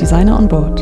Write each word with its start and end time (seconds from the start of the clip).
Designer 0.00 0.38
on 0.38 0.48
Board. 0.48 0.80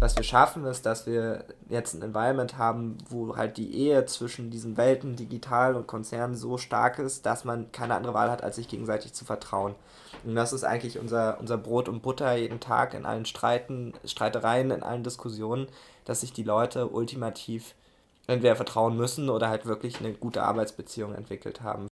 Was 0.00 0.16
wir 0.16 0.22
schaffen, 0.22 0.64
ist, 0.64 0.86
dass 0.86 1.06
wir 1.06 1.44
jetzt 1.68 1.92
ein 1.92 2.00
Environment 2.00 2.56
haben, 2.56 2.96
wo 3.10 3.36
halt 3.36 3.58
die 3.58 3.74
Ehe 3.74 4.06
zwischen 4.06 4.48
diesen 4.50 4.78
Welten, 4.78 5.16
digital 5.16 5.76
und 5.76 5.86
Konzern, 5.86 6.34
so 6.34 6.56
stark 6.56 6.98
ist, 6.98 7.26
dass 7.26 7.44
man 7.44 7.70
keine 7.72 7.94
andere 7.94 8.14
Wahl 8.14 8.30
hat, 8.30 8.42
als 8.42 8.56
sich 8.56 8.68
gegenseitig 8.68 9.12
zu 9.12 9.26
vertrauen. 9.26 9.74
Und 10.24 10.34
das 10.34 10.54
ist 10.54 10.64
eigentlich 10.64 10.98
unser, 10.98 11.38
unser 11.38 11.58
Brot 11.58 11.90
und 11.90 12.00
Butter 12.00 12.34
jeden 12.34 12.58
Tag 12.58 12.94
in 12.94 13.04
allen 13.04 13.26
Streiten, 13.26 13.92
Streitereien, 14.06 14.70
in 14.70 14.82
allen 14.82 15.04
Diskussionen, 15.04 15.66
dass 16.06 16.22
sich 16.22 16.32
die 16.32 16.42
Leute 16.42 16.88
ultimativ 16.88 17.74
entweder 18.26 18.56
vertrauen 18.56 18.96
müssen 18.96 19.28
oder 19.28 19.50
halt 19.50 19.66
wirklich 19.66 20.00
eine 20.00 20.14
gute 20.14 20.42
Arbeitsbeziehung 20.42 21.14
entwickelt 21.14 21.60
haben. 21.60 21.86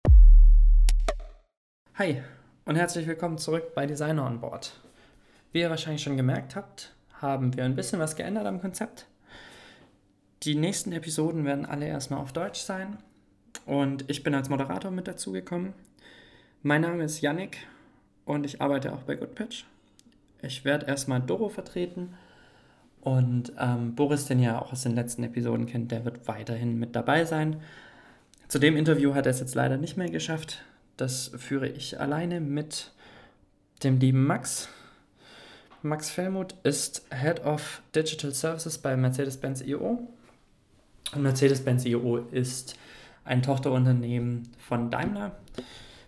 Hi 1.98 2.22
und 2.66 2.76
herzlich 2.76 3.06
willkommen 3.06 3.36
zurück 3.36 3.74
bei 3.74 3.84
Designer 3.84 4.24
on 4.24 4.40
Board. 4.40 4.72
Wie 5.52 5.60
ihr 5.60 5.68
wahrscheinlich 5.68 6.02
schon 6.02 6.16
gemerkt 6.16 6.56
habt, 6.56 6.94
haben 7.20 7.54
wir 7.56 7.64
ein 7.64 7.76
bisschen 7.76 8.00
was 8.00 8.16
geändert 8.16 8.46
am 8.46 8.60
Konzept. 8.60 9.06
Die 10.44 10.54
nächsten 10.54 10.92
Episoden 10.92 11.44
werden 11.44 11.66
alle 11.66 11.86
erstmal 11.86 12.20
auf 12.20 12.32
Deutsch 12.32 12.60
sein 12.60 12.96
und 13.66 14.08
ich 14.08 14.22
bin 14.22 14.34
als 14.34 14.48
Moderator 14.48 14.90
mit 14.90 15.06
dazugekommen. 15.06 15.74
Mein 16.62 16.80
Name 16.80 17.04
ist 17.04 17.20
Yannick 17.20 17.58
und 18.24 18.46
ich 18.46 18.62
arbeite 18.62 18.94
auch 18.94 19.02
bei 19.02 19.16
Goodpitch. 19.16 19.66
Ich 20.40 20.64
werde 20.64 20.86
erstmal 20.86 21.20
Doro 21.20 21.50
vertreten 21.50 22.14
und 23.02 23.52
ähm, 23.58 23.94
Boris, 23.94 24.24
den 24.24 24.40
ihr 24.40 24.60
auch 24.60 24.72
aus 24.72 24.82
den 24.84 24.94
letzten 24.94 25.22
Episoden 25.22 25.66
kennt, 25.66 25.92
der 25.92 26.06
wird 26.06 26.26
weiterhin 26.28 26.78
mit 26.78 26.96
dabei 26.96 27.26
sein. 27.26 27.60
Zu 28.48 28.58
dem 28.58 28.76
Interview 28.76 29.14
hat 29.14 29.26
er 29.26 29.30
es 29.30 29.40
jetzt 29.40 29.54
leider 29.54 29.76
nicht 29.76 29.98
mehr 29.98 30.08
geschafft. 30.08 30.64
Das 30.96 31.32
führe 31.36 31.68
ich 31.68 32.00
alleine 32.00 32.40
mit 32.40 32.92
dem 33.82 33.98
lieben 33.98 34.26
Max. 34.26 34.68
Max 35.82 36.10
Fellmuth 36.10 36.54
ist 36.62 37.04
Head 37.10 37.44
of 37.44 37.82
Digital 37.94 38.32
Services 38.32 38.78
bei 38.78 38.96
Mercedes-Benz 38.96 39.62
IO. 39.62 40.08
Und 41.14 41.22
Mercedes-Benz 41.22 41.84
IO 41.84 42.16
ist 42.16 42.76
ein 43.24 43.42
Tochterunternehmen 43.42 44.48
von 44.58 44.90
Daimler. 44.90 45.36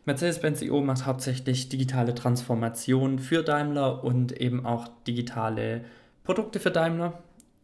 Mercedes-Benz 0.07 0.63
IO 0.63 0.81
macht 0.81 1.05
hauptsächlich 1.05 1.69
digitale 1.69 2.15
Transformation 2.15 3.19
für 3.19 3.43
Daimler 3.43 4.05
und 4.05 4.33
eben 4.41 4.65
auch 4.65 4.89
digitale 5.07 5.85
Produkte 6.25 6.61
für 6.61 6.71
Daimler. 6.71 7.23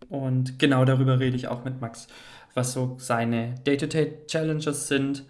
Und 0.09 0.59
genau 0.59 0.85
darüber 0.85 1.21
rede 1.21 1.37
ich 1.37 1.49
auch 1.49 1.65
mit 1.65 1.81
Max, 1.81 2.09
was 2.55 2.73
so 2.73 2.97
seine 2.99 3.55
Day-to-Day-Challenges 3.65 4.89
sind 4.89 5.25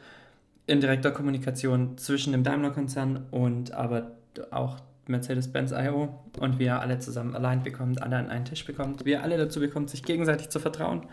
in 0.72 0.80
direkter 0.80 1.10
Kommunikation 1.10 1.98
zwischen 1.98 2.32
dem 2.32 2.44
Daimler-Konzern 2.44 3.26
und 3.30 3.72
aber 3.72 4.12
auch 4.50 4.78
Mercedes-Benz 5.06 5.72
IO 5.72 6.18
und 6.40 6.58
wie 6.58 6.64
er 6.64 6.80
alle 6.80 6.98
zusammen 6.98 7.36
allein 7.36 7.62
bekommt, 7.62 8.02
alle 8.02 8.16
an 8.16 8.30
einen 8.30 8.46
Tisch 8.46 8.64
bekommt, 8.64 9.04
wie 9.04 9.12
er 9.12 9.22
alle 9.22 9.36
dazu 9.36 9.60
bekommt, 9.60 9.90
sich 9.90 10.02
gegenseitig 10.02 10.48
zu 10.48 10.60
vertrauen. 10.60 11.06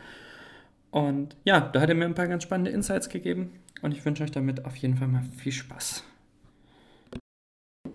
Und 0.92 1.36
ja, 1.44 1.60
da 1.60 1.82
hat 1.82 1.90
er 1.90 1.96
mir 1.96 2.06
ein 2.06 2.16
paar 2.16 2.28
ganz 2.28 2.44
spannende 2.44 2.72
Insights 2.72 3.10
gegeben 3.10 3.60
und 3.82 3.92
ich 3.92 4.04
wünsche 4.06 4.24
euch 4.24 4.32
damit 4.32 4.66
auf 4.66 4.76
jeden 4.78 4.96
Fall 4.96 5.08
mal 5.08 5.24
viel 5.38 5.52
Spaß. 5.52 6.04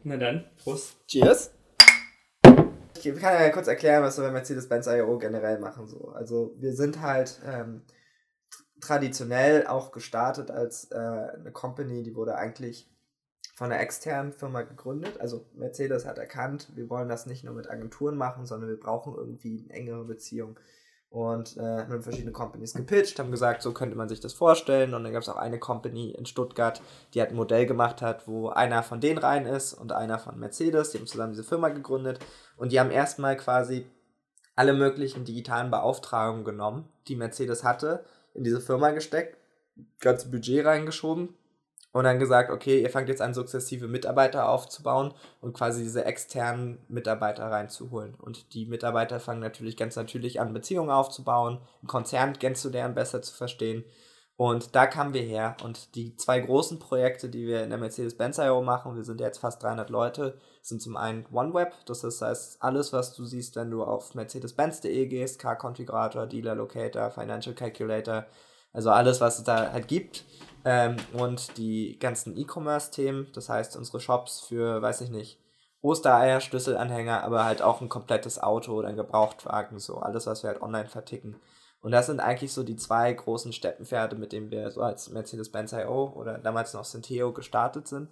Na 0.03 0.19
dann, 0.19 0.45
Prost. 0.63 0.97
Cheers. 1.09 1.51
Ich 3.03 3.21
kann 3.21 3.35
ja 3.35 3.49
kurz 3.51 3.69
erklären, 3.69 4.03
was 4.03 4.19
wir 4.19 4.25
bei 4.25 4.33
Mercedes-Benz 4.33 4.87
IO 4.87 5.19
generell 5.19 5.59
machen. 5.59 5.87
So. 5.89 6.11
Also 6.11 6.55
wir 6.59 6.75
sind 6.75 7.01
halt 7.01 7.41
ähm, 7.47 7.83
traditionell 8.85 9.67
auch 9.67 9.93
gestartet 9.93 10.51
als 10.51 10.91
äh, 10.91 10.97
eine 10.97 11.53
Company, 11.53 12.03
die 12.03 12.15
wurde 12.15 12.37
eigentlich 12.37 12.91
von 13.55 13.71
einer 13.71 13.81
externen 13.81 14.33
Firma 14.33 14.63
gegründet. 14.63 15.21
Also 15.21 15.47
Mercedes 15.55 16.07
hat 16.07 16.19
erkannt, 16.19 16.69
wir 16.75 16.91
wollen 16.91 17.09
das 17.09 17.27
nicht 17.27 17.45
nur 17.45 17.55
mit 17.55 17.71
Agenturen 17.71 18.17
machen, 18.17 18.47
sondern 18.47 18.69
wir 18.69 18.81
brauchen 18.81 19.15
irgendwie 19.15 19.65
eine 19.65 19.79
engere 19.79 20.05
Beziehung. 20.05 20.59
Und 21.09 21.57
äh, 21.57 21.61
haben 21.61 22.03
verschiedene 22.03 22.33
Companies 22.33 22.75
gepitcht, 22.75 23.21
haben 23.21 23.31
gesagt, 23.31 23.63
so 23.63 23.73
könnte 23.73 23.97
man 23.97 24.09
sich 24.09 24.19
das 24.19 24.33
vorstellen. 24.33 24.95
Und 24.95 25.05
dann 25.05 25.13
gab 25.13 25.23
es 25.23 25.29
auch 25.29 25.37
eine 25.37 25.61
Company 25.61 26.11
in 26.11 26.27
Stuttgart, 26.27 26.83
die 27.15 27.21
halt 27.21 27.31
ein 27.31 27.37
Modell 27.37 27.67
gemacht 27.67 28.03
hat, 28.03 28.27
wo 28.27 28.49
einer 28.49 28.83
von 28.83 29.01
denen 29.01 29.19
rein 29.19 29.47
ist 29.47 29.75
und 29.75 29.93
einer 29.93 30.19
von 30.19 30.41
Mercedes. 30.41 30.91
Die 30.91 30.99
haben 30.99 31.07
zusammen 31.07 31.31
diese 31.31 31.45
Firma 31.45 31.69
gegründet. 31.69 32.19
Und 32.57 32.73
die 32.73 32.81
haben 32.81 32.91
erstmal 32.91 33.37
quasi 33.37 33.87
alle 34.57 34.73
möglichen 34.73 35.25
digitalen 35.25 35.71
Beauftragungen 35.71 36.45
genommen, 36.45 36.89
die 37.07 37.15
Mercedes 37.15 37.63
hatte, 37.63 38.05
in 38.35 38.45
diese 38.45 38.61
Firma 38.61 38.91
gesteckt, 38.91 39.39
ganze 40.01 40.29
Budget 40.29 40.65
reingeschoben 40.65 41.35
und 41.93 42.05
dann 42.05 42.19
gesagt, 42.19 42.51
okay, 42.51 42.83
ihr 42.83 42.91
fangt 42.91 43.09
jetzt 43.09 43.23
an, 43.23 43.35
sukzessive 43.35 43.87
Mitarbeiter 43.87 44.49
aufzubauen 44.49 45.15
und 45.41 45.53
quasi 45.53 45.85
diese 45.85 46.05
externen 46.05 46.79
Mitarbeiter 46.89 47.45
reinzuholen. 47.45 48.15
Und 48.15 48.53
die 48.53 48.67
Mitarbeiter 48.67 49.21
fangen 49.21 49.41
natürlich 49.41 49.77
ganz 49.77 49.95
natürlich 49.95 50.41
an, 50.41 50.53
Beziehungen 50.53 50.91
aufzubauen, 50.91 51.61
einen 51.81 51.89
Konzern 51.89 52.37
kennenzulernen, 52.37 52.97
besser 52.97 53.23
zu 53.23 53.33
verstehen. 53.33 53.85
Und 54.37 54.75
da 54.75 54.87
kamen 54.87 55.15
wir 55.15 55.23
her. 55.23 55.57
Und 55.63 55.95
die 55.95 56.17
zwei 56.17 56.41
großen 56.41 56.79
Projekte, 56.81 57.29
die 57.29 57.47
wir 57.47 57.63
in 57.63 57.71
der 57.71 57.79
Mercedes-Benz 57.79 58.39
IO 58.39 58.63
machen, 58.63 58.97
wir 58.97 59.05
sind 59.05 59.21
jetzt 59.21 59.39
fast 59.39 59.63
300 59.63 59.91
Leute, 59.91 60.39
sind 60.61 60.83
zum 60.83 60.97
einen 60.97 61.27
OneWeb, 61.33 61.73
das 61.87 62.03
heißt 62.03 62.57
alles, 62.61 62.93
was 62.93 63.15
du 63.15 63.25
siehst, 63.25 63.55
wenn 63.57 63.71
du 63.71 63.85
auf 63.85 64.15
mercedes-benz.de 64.15 65.07
gehst, 65.07 65.39
Car 65.39 65.57
Configurator, 65.57 66.27
Dealer 66.27 66.55
Locator, 66.55 67.11
Financial 67.11 67.55
Calculator, 67.55 68.27
also 68.73 68.91
alles, 68.91 69.21
was 69.21 69.39
es 69.39 69.45
da 69.45 69.71
halt 69.71 69.87
gibt 69.87 70.25
ähm, 70.65 70.97
und 71.13 71.59
die 71.59 71.99
ganzen 71.99 72.37
E-Commerce-Themen, 72.37 73.29
das 73.35 73.49
heißt 73.49 73.77
unsere 73.77 74.01
Shops 74.01 74.41
für, 74.41 74.83
weiß 74.83 75.03
ich 75.03 75.11
nicht, 75.11 75.39
Ostereier, 75.81 76.41
Schlüsselanhänger, 76.41 77.23
aber 77.23 77.45
halt 77.45 77.61
auch 77.61 77.83
ein 77.83 77.91
komplettes 77.91 78.43
Auto 78.43 78.73
oder 78.73 78.89
ein 78.89 78.97
Gebrauchtwagen, 78.97 79.79
so 79.79 79.99
alles, 79.99 80.27
was 80.27 80.43
wir 80.43 80.49
halt 80.49 80.63
online 80.63 80.89
verticken. 80.89 81.37
Und 81.85 81.91
das 81.91 82.07
sind 82.07 82.19
eigentlich 82.19 82.55
so 82.55 82.63
die 82.63 82.77
zwei 82.77 83.13
großen 83.13 83.53
Steppenpferde, 83.53 84.17
mit 84.17 84.33
denen 84.33 84.51
wir 84.51 84.71
so 84.71 84.81
als 84.81 85.11
Mercedes-Benz 85.11 85.75
IO 85.75 86.15
oder 86.17 86.39
damals 86.39 86.73
noch 86.73 86.87
Centeo 86.87 87.35
gestartet 87.35 87.87
sind. 87.87 88.09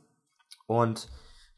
Und 0.66 1.08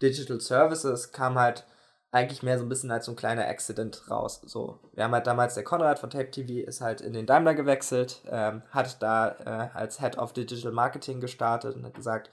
Digital 0.01 0.41
Services 0.41 1.11
kam 1.11 1.37
halt 1.37 1.67
eigentlich 2.13 2.45
mehr 2.45 2.57
so 2.57 2.65
ein 2.65 2.69
bisschen 2.69 2.93
als 2.93 3.07
so 3.07 3.13
ein 3.13 3.17
kleiner 3.17 3.49
Accident 3.49 4.09
raus. 4.09 4.41
So, 4.45 4.79
wir 4.93 5.03
haben 5.03 5.11
halt 5.11 5.27
damals, 5.27 5.55
der 5.55 5.65
Konrad 5.65 5.99
von 5.99 6.09
Tape 6.09 6.31
TV 6.31 6.65
ist 6.65 6.81
halt 6.81 7.01
in 7.01 7.15
den 7.15 7.27
Daimler 7.27 7.55
gewechselt, 7.55 8.23
ähm, 8.29 8.63
hat 8.71 9.03
da 9.03 9.31
äh, 9.31 9.77
als 9.77 9.99
Head 9.99 10.17
of 10.17 10.33
Digital 10.33 10.71
Marketing 10.71 11.21
gestartet 11.21 11.75
und 11.75 11.85
hat 11.85 11.95
gesagt, 11.95 12.31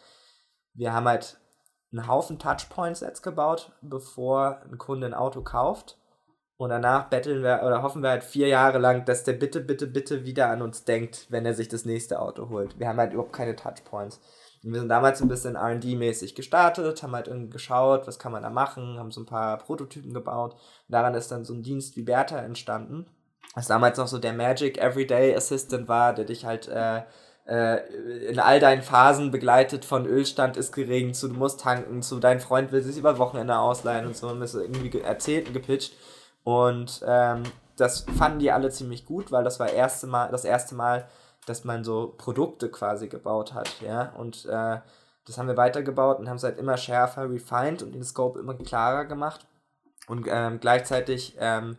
wir 0.75 0.93
haben 0.93 1.07
halt 1.07 1.39
einen 1.91 2.07
Haufen 2.07 2.37
Touchpoints 2.37 2.99
jetzt 2.99 3.23
gebaut, 3.23 3.71
bevor 3.81 4.61
ein 4.61 4.77
Kunde 4.77 5.07
ein 5.07 5.15
Auto 5.15 5.41
kauft. 5.41 5.97
Und 6.61 6.69
danach 6.69 7.05
betteln 7.05 7.41
wir 7.41 7.63
oder 7.65 7.81
hoffen 7.81 8.03
wir 8.03 8.11
halt 8.11 8.23
vier 8.23 8.47
Jahre 8.47 8.77
lang, 8.77 9.03
dass 9.05 9.23
der 9.23 9.33
bitte, 9.33 9.61
bitte, 9.61 9.87
bitte 9.87 10.25
wieder 10.25 10.51
an 10.51 10.61
uns 10.61 10.83
denkt, 10.83 11.25
wenn 11.29 11.43
er 11.43 11.55
sich 11.55 11.69
das 11.69 11.85
nächste 11.85 12.21
Auto 12.21 12.49
holt. 12.49 12.77
Wir 12.77 12.87
haben 12.87 12.99
halt 12.99 13.13
überhaupt 13.13 13.33
keine 13.33 13.55
Touchpoints. 13.55 14.21
Und 14.63 14.71
wir 14.71 14.79
sind 14.79 14.89
damals 14.89 15.19
ein 15.23 15.27
bisschen 15.27 15.57
RD-mäßig 15.57 16.35
gestartet, 16.35 17.01
haben 17.01 17.15
halt 17.15 17.27
irgendwie 17.27 17.49
geschaut, 17.49 18.05
was 18.05 18.19
kann 18.19 18.31
man 18.31 18.43
da 18.43 18.51
machen, 18.51 18.99
haben 18.99 19.09
so 19.09 19.21
ein 19.21 19.25
paar 19.25 19.57
Prototypen 19.57 20.13
gebaut. 20.13 20.53
Und 20.53 20.59
daran 20.89 21.15
ist 21.15 21.31
dann 21.31 21.45
so 21.45 21.55
ein 21.55 21.63
Dienst 21.63 21.97
wie 21.97 22.03
Bertha 22.03 22.37
entstanden. 22.37 23.07
Was 23.55 23.65
damals 23.65 23.97
noch 23.97 24.07
so 24.07 24.19
der 24.19 24.33
Magic 24.33 24.77
Everyday 24.77 25.35
Assistant 25.35 25.87
war, 25.87 26.13
der 26.13 26.25
dich 26.25 26.45
halt 26.45 26.67
äh, 26.67 27.01
äh, 27.47 27.77
in 28.27 28.37
all 28.37 28.59
deinen 28.59 28.83
Phasen 28.83 29.31
begleitet 29.31 29.83
von 29.83 30.05
Ölstand 30.05 30.57
ist 30.57 30.73
gering 30.73 31.15
zu 31.15 31.27
du 31.27 31.33
musst 31.33 31.61
tanken, 31.61 32.03
zu 32.03 32.19
dein 32.19 32.39
Freund 32.39 32.71
will 32.71 32.83
sich 32.83 32.99
über 32.99 33.17
Wochenende 33.17 33.57
ausleihen 33.57 34.05
und 34.05 34.15
so, 34.15 34.29
haben 34.29 34.37
wir 34.37 34.45
es 34.45 34.53
irgendwie 34.53 35.01
erzählt 35.01 35.47
und 35.47 35.53
gepitcht. 35.53 35.95
Und 36.43 37.03
ähm, 37.05 37.43
das 37.77 38.01
fanden 38.17 38.39
die 38.39 38.51
alle 38.51 38.69
ziemlich 38.69 39.05
gut, 39.05 39.31
weil 39.31 39.43
das 39.43 39.59
war 39.59 39.69
erste 39.69 40.07
Mal, 40.07 40.29
das 40.29 40.45
erste 40.45 40.75
Mal, 40.75 41.07
dass 41.45 41.63
man 41.63 41.83
so 41.83 42.13
Produkte 42.17 42.69
quasi 42.69 43.07
gebaut 43.07 43.53
hat, 43.53 43.81
ja, 43.81 44.13
und 44.17 44.45
äh, 44.45 44.79
das 45.25 45.37
haben 45.37 45.47
wir 45.47 45.57
weitergebaut 45.57 46.19
und 46.19 46.29
haben 46.29 46.37
es 46.37 46.43
halt 46.43 46.59
immer 46.59 46.77
schärfer 46.77 47.29
refined 47.29 47.83
und 47.83 47.93
den 47.93 48.03
Scope 48.03 48.39
immer 48.39 48.55
klarer 48.55 49.05
gemacht 49.05 49.47
und 50.07 50.27
ähm, 50.29 50.59
gleichzeitig 50.59 51.35
ähm, 51.39 51.77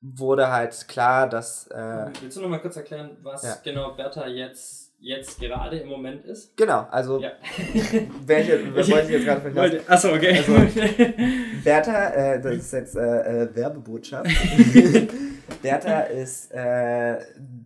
wurde 0.00 0.50
halt 0.50 0.88
klar, 0.88 1.28
dass... 1.28 1.66
Äh, 1.68 2.10
Willst 2.20 2.36
du 2.36 2.42
noch 2.42 2.48
mal 2.48 2.60
kurz 2.60 2.76
erklären, 2.76 3.16
was 3.22 3.42
ja. 3.42 3.56
genau 3.62 3.92
Bertha 3.92 4.26
jetzt 4.26 4.79
jetzt 5.00 5.40
gerade 5.40 5.78
im 5.78 5.88
Moment 5.88 6.24
ist? 6.24 6.56
Genau, 6.56 6.86
also 6.90 7.20
ja. 7.20 7.32
welche 8.26 8.74
wollte 8.74 9.02
ich 9.02 9.08
jetzt 9.08 9.24
gerade 9.24 9.50
verstehen? 9.50 9.82
Achso, 9.86 10.14
okay. 10.14 10.36
Also, 10.36 10.52
Bertha, 11.64 12.10
äh, 12.10 12.40
das 12.40 12.54
ist 12.54 12.72
jetzt 12.72 12.96
äh, 12.96 13.44
äh, 13.44 13.54
Werbebotschaft. 13.54 14.30
Bertha 15.62 16.00
ist 16.02 16.52
äh, 16.52 17.18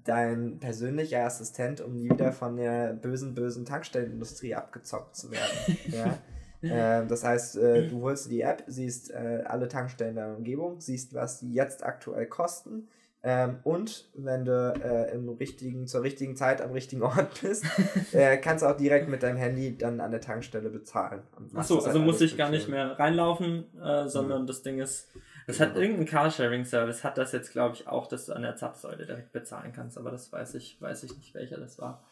dein 0.04 0.58
persönlicher 0.58 1.25
Assistent, 1.25 1.81
um 1.81 1.94
nie 1.94 2.08
wieder 2.10 2.32
von 2.32 2.56
der 2.56 2.94
bösen, 2.94 3.34
bösen 3.34 3.64
Tankstellenindustrie 3.64 4.54
abgezockt 4.54 5.16
zu 5.16 5.31
werden. 5.31 5.78
ja? 5.88 6.19
Äh, 6.62 7.06
das 7.06 7.25
heißt, 7.25 7.56
du 7.56 8.00
holst 8.00 8.31
die 8.31 8.40
App, 8.40 8.64
siehst 8.66 9.12
alle 9.12 9.69
Tankstellen 9.69 10.10
in 10.12 10.16
der 10.16 10.36
Umgebung, 10.36 10.81
siehst, 10.81 11.12
was 11.12 11.40
die 11.40 11.52
jetzt 11.52 11.84
aktuell 11.84 12.25
kosten, 12.26 12.88
Ähm, 13.26 13.56
und 13.64 14.04
wenn 14.14 14.44
du 14.44 14.74
äh, 14.84 15.14
im 15.14 15.30
richtigen, 15.30 15.86
zur 15.86 16.02
richtigen 16.02 16.36
Zeit 16.36 16.60
am 16.60 16.72
richtigen 16.72 17.02
Ort 17.02 17.40
bist, 17.42 17.64
äh, 18.12 18.36
kannst 18.36 18.62
du 18.62 18.68
auch 18.68 18.76
direkt 18.76 19.08
mit 19.08 19.22
deinem 19.22 19.38
Handy 19.38 19.78
dann 19.78 20.02
an 20.02 20.10
der 20.10 20.20
Tankstelle 20.20 20.68
bezahlen. 20.68 21.22
Achso, 21.54 21.76
halt 21.76 21.86
also 21.86 22.00
muss 22.00 22.20
ich 22.20 22.36
gar 22.36 22.50
nicht 22.50 22.68
mehr 22.68 22.98
reinlaufen, 22.98 23.64
äh, 23.82 24.06
sondern 24.08 24.42
mhm. 24.42 24.46
das 24.46 24.62
Ding 24.62 24.78
ist, 24.78 25.08
es 25.46 25.58
hat 25.58 25.74
irgendein 25.74 26.04
Carsharing-Service, 26.04 27.02
hat 27.02 27.16
das 27.16 27.32
jetzt, 27.32 27.50
glaube 27.52 27.76
ich, 27.76 27.88
auch, 27.88 28.08
dass 28.08 28.26
du 28.26 28.34
an 28.34 28.42
der 28.42 28.56
Zapfsäule 28.56 29.06
direkt 29.06 29.32
bezahlen 29.32 29.72
kannst, 29.74 29.96
aber 29.96 30.10
das 30.10 30.30
weiß 30.30 30.54
ich, 30.56 30.76
weiß 30.82 31.04
ich 31.04 31.16
nicht, 31.16 31.34
welcher 31.34 31.56
das 31.56 31.78
war. 31.78 32.04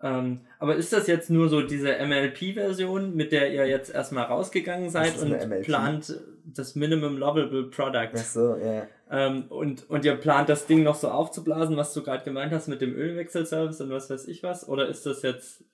Ähm, 0.00 0.42
aber 0.58 0.76
ist 0.76 0.94
das 0.94 1.08
jetzt 1.08 1.28
nur 1.28 1.50
so 1.50 1.60
diese 1.60 1.92
MLP-Version, 1.98 3.14
mit 3.14 3.32
der 3.32 3.52
ihr 3.52 3.66
jetzt 3.66 3.92
erstmal 3.92 4.24
rausgegangen 4.24 4.88
seid 4.88 5.18
und 5.18 5.62
plant 5.62 6.18
das 6.46 6.74
Minimum 6.74 7.18
Lovable 7.18 7.64
Product? 7.64 8.12
Ach 8.14 8.18
so, 8.18 8.56
ja. 8.56 8.64
Yeah. 8.64 8.88
Ähm, 9.10 9.44
und, 9.48 9.88
und 9.88 10.04
ihr 10.04 10.16
plant 10.16 10.48
das 10.48 10.66
Ding 10.66 10.82
noch 10.82 10.94
so 10.94 11.10
aufzublasen, 11.10 11.76
was 11.76 11.94
du 11.94 12.02
gerade 12.02 12.24
gemeint 12.24 12.52
hast 12.52 12.68
mit 12.68 12.80
dem 12.80 12.94
Ölwechselservice 12.94 13.80
und 13.80 13.90
was 13.90 14.10
weiß 14.10 14.28
ich 14.28 14.42
was? 14.42 14.68
Oder 14.68 14.88
ist 14.88 15.06
das 15.06 15.22
jetzt 15.22 15.64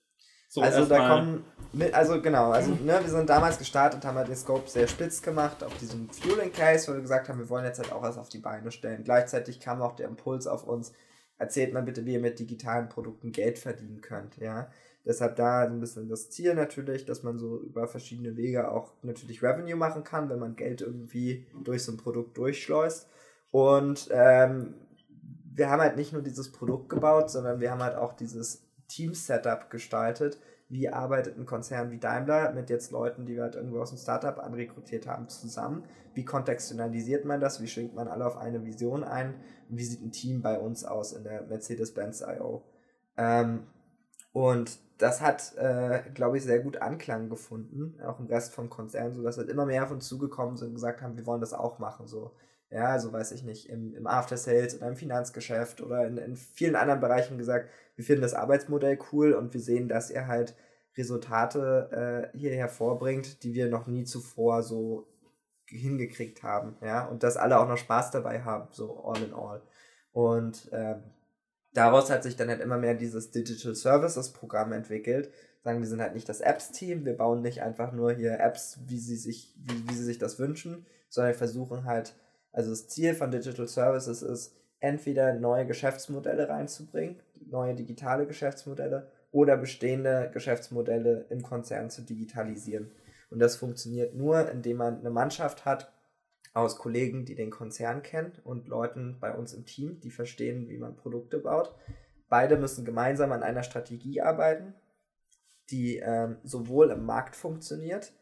so 0.54 0.62
Also 0.62 0.84
da 0.84 1.08
kommen, 1.08 1.44
also 1.92 2.22
genau, 2.22 2.52
also 2.52 2.70
ne, 2.70 3.00
wir 3.02 3.10
sind 3.10 3.28
damals 3.28 3.58
gestartet, 3.58 4.04
haben 4.04 4.16
halt 4.16 4.28
den 4.28 4.36
Scope 4.36 4.70
sehr 4.70 4.86
spitz 4.86 5.20
gemacht 5.20 5.64
auf 5.64 5.76
diesem 5.78 6.08
Fueling 6.10 6.52
Case, 6.52 6.86
wo 6.88 6.94
wir 6.94 7.00
gesagt 7.00 7.28
haben, 7.28 7.40
wir 7.40 7.48
wollen 7.48 7.64
jetzt 7.64 7.80
halt 7.80 7.90
auch 7.90 8.02
was 8.02 8.18
auf 8.18 8.28
die 8.28 8.38
Beine 8.38 8.70
stellen. 8.70 9.02
Gleichzeitig 9.02 9.58
kam 9.58 9.82
auch 9.82 9.96
der 9.96 10.06
Impuls 10.06 10.46
auf 10.46 10.62
uns, 10.62 10.92
erzählt 11.38 11.74
mal 11.74 11.82
bitte, 11.82 12.06
wie 12.06 12.12
ihr 12.12 12.20
mit 12.20 12.38
digitalen 12.38 12.88
Produkten 12.88 13.32
Geld 13.32 13.58
verdienen 13.58 14.00
könnt, 14.00 14.36
ja. 14.36 14.68
Deshalb 15.06 15.36
da 15.36 15.60
ein 15.60 15.80
bisschen 15.80 16.08
das 16.08 16.30
Ziel 16.30 16.54
natürlich, 16.54 17.04
dass 17.04 17.22
man 17.22 17.38
so 17.38 17.60
über 17.60 17.86
verschiedene 17.86 18.36
Wege 18.36 18.70
auch 18.70 18.94
natürlich 19.02 19.42
Revenue 19.42 19.76
machen 19.76 20.02
kann, 20.02 20.30
wenn 20.30 20.38
man 20.38 20.56
Geld 20.56 20.80
irgendwie 20.80 21.46
durch 21.62 21.84
so 21.84 21.92
ein 21.92 21.98
Produkt 21.98 22.38
durchschleust. 22.38 23.08
Und 23.50 24.08
ähm, 24.10 24.74
wir 25.54 25.70
haben 25.70 25.80
halt 25.80 25.96
nicht 25.96 26.12
nur 26.12 26.22
dieses 26.22 26.50
Produkt 26.50 26.88
gebaut, 26.88 27.30
sondern 27.30 27.60
wir 27.60 27.70
haben 27.70 27.82
halt 27.82 27.96
auch 27.96 28.14
dieses 28.14 28.66
Team-Setup 28.88 29.70
gestaltet. 29.70 30.38
Wie 30.68 30.88
arbeitet 30.88 31.38
ein 31.38 31.44
Konzern 31.44 31.90
wie 31.90 31.98
Daimler 31.98 32.52
mit 32.52 32.70
jetzt 32.70 32.90
Leuten, 32.90 33.26
die 33.26 33.36
wir 33.36 33.42
halt 33.42 33.54
irgendwo 33.54 33.80
aus 33.80 33.90
dem 33.90 33.98
Startup 33.98 34.38
anrekrutiert 34.38 35.06
haben, 35.06 35.28
zusammen? 35.28 35.84
Wie 36.14 36.24
kontextualisiert 36.24 37.26
man 37.26 37.40
das? 37.40 37.60
Wie 37.60 37.68
schwingt 37.68 37.94
man 37.94 38.08
alle 38.08 38.26
auf 38.26 38.38
eine 38.38 38.64
Vision 38.64 39.04
ein? 39.04 39.34
Und 39.68 39.78
wie 39.78 39.84
sieht 39.84 40.02
ein 40.02 40.12
Team 40.12 40.40
bei 40.40 40.58
uns 40.58 40.84
aus 40.84 41.12
in 41.12 41.24
der 41.24 41.42
Mercedes-Benz 41.42 42.22
I.O.? 42.22 42.62
Ähm, 43.16 43.66
und 44.34 44.80
das 44.98 45.20
hat, 45.20 45.54
äh, 45.58 46.02
glaube 46.12 46.38
ich, 46.38 46.42
sehr 46.42 46.58
gut 46.58 46.82
Anklang 46.82 47.28
gefunden, 47.28 48.00
auch 48.04 48.18
im 48.18 48.26
Rest 48.26 48.52
vom 48.52 48.68
Konzern, 48.68 49.14
sodass 49.14 49.38
halt 49.38 49.48
immer 49.48 49.64
mehr 49.64 49.88
uns 49.88 50.08
zugekommen 50.08 50.56
sind 50.56 50.68
und 50.68 50.74
gesagt 50.74 51.02
haben, 51.02 51.16
wir 51.16 51.24
wollen 51.24 51.40
das 51.40 51.54
auch 51.54 51.78
machen. 51.78 52.08
So. 52.08 52.32
Ja, 52.68 52.86
also 52.86 53.12
weiß 53.12 53.30
ich 53.30 53.44
nicht, 53.44 53.68
im, 53.68 53.94
im 53.94 54.08
After 54.08 54.36
Sales 54.36 54.76
oder 54.76 54.88
im 54.88 54.96
Finanzgeschäft 54.96 55.80
oder 55.80 56.04
in, 56.08 56.18
in 56.18 56.34
vielen 56.34 56.74
anderen 56.74 56.98
Bereichen 56.98 57.38
gesagt, 57.38 57.70
wir 57.94 58.04
finden 58.04 58.22
das 58.22 58.34
Arbeitsmodell 58.34 58.98
cool 59.12 59.34
und 59.34 59.54
wir 59.54 59.60
sehen, 59.60 59.88
dass 59.88 60.10
er 60.10 60.26
halt 60.26 60.56
Resultate 60.96 62.32
äh, 62.34 62.36
hier 62.36 62.56
hervorbringt, 62.56 63.44
die 63.44 63.54
wir 63.54 63.68
noch 63.68 63.86
nie 63.86 64.02
zuvor 64.02 64.64
so 64.64 65.06
hingekriegt 65.66 66.42
haben, 66.42 66.76
ja, 66.82 67.06
und 67.06 67.22
dass 67.22 67.36
alle 67.36 67.60
auch 67.60 67.68
noch 67.68 67.78
Spaß 67.78 68.10
dabei 68.10 68.42
haben, 68.42 68.66
so 68.72 69.04
all 69.04 69.22
in 69.22 69.32
all. 69.32 69.62
Und 70.10 70.68
ähm, 70.72 71.04
daraus 71.74 72.10
hat 72.10 72.22
sich 72.22 72.36
dann 72.36 72.48
halt 72.48 72.60
immer 72.60 72.78
mehr 72.78 72.94
dieses 72.94 73.30
Digital 73.30 73.74
Services 73.74 74.32
Programm 74.32 74.72
entwickelt. 74.72 75.30
Sagen, 75.62 75.80
wir 75.80 75.88
sind 75.88 76.00
halt 76.00 76.14
nicht 76.14 76.28
das 76.28 76.40
Apps-Team, 76.40 77.04
wir 77.04 77.16
bauen 77.16 77.42
nicht 77.42 77.62
einfach 77.62 77.92
nur 77.92 78.12
hier 78.12 78.38
Apps, 78.40 78.78
wie 78.86 78.98
sie 78.98 79.16
sich, 79.16 79.54
wie, 79.56 79.88
wie 79.88 79.94
sie 79.94 80.04
sich 80.04 80.18
das 80.18 80.38
wünschen, 80.38 80.86
sondern 81.08 81.32
wir 81.32 81.38
versuchen 81.38 81.84
halt, 81.84 82.14
also 82.52 82.70
das 82.70 82.88
Ziel 82.88 83.14
von 83.14 83.30
Digital 83.30 83.68
Services 83.68 84.22
ist, 84.22 84.54
entweder 84.80 85.32
neue 85.34 85.66
Geschäftsmodelle 85.66 86.48
reinzubringen, 86.48 87.16
neue 87.46 87.74
digitale 87.74 88.26
Geschäftsmodelle 88.26 89.10
oder 89.32 89.56
bestehende 89.56 90.30
Geschäftsmodelle 90.32 91.26
im 91.30 91.42
Konzern 91.42 91.90
zu 91.90 92.02
digitalisieren. 92.02 92.92
Und 93.30 93.38
das 93.38 93.56
funktioniert 93.56 94.14
nur, 94.14 94.50
indem 94.50 94.76
man 94.76 95.00
eine 95.00 95.10
Mannschaft 95.10 95.64
hat 95.64 95.93
aus 96.54 96.78
Kollegen, 96.78 97.24
die 97.24 97.34
den 97.34 97.50
Konzern 97.50 98.02
kennen 98.02 98.32
und 98.44 98.68
Leuten 98.68 99.18
bei 99.20 99.34
uns 99.34 99.52
im 99.52 99.66
Team, 99.66 100.00
die 100.00 100.10
verstehen, 100.10 100.68
wie 100.68 100.78
man 100.78 100.96
Produkte 100.96 101.38
baut. 101.38 101.74
Beide 102.28 102.56
müssen 102.56 102.84
gemeinsam 102.84 103.32
an 103.32 103.42
einer 103.42 103.64
Strategie 103.64 104.22
arbeiten, 104.22 104.74
die 105.70 105.98
ähm, 105.98 106.36
sowohl 106.44 106.90
im 106.90 107.04
Markt 107.04 107.34
funktioniert, 107.34 108.12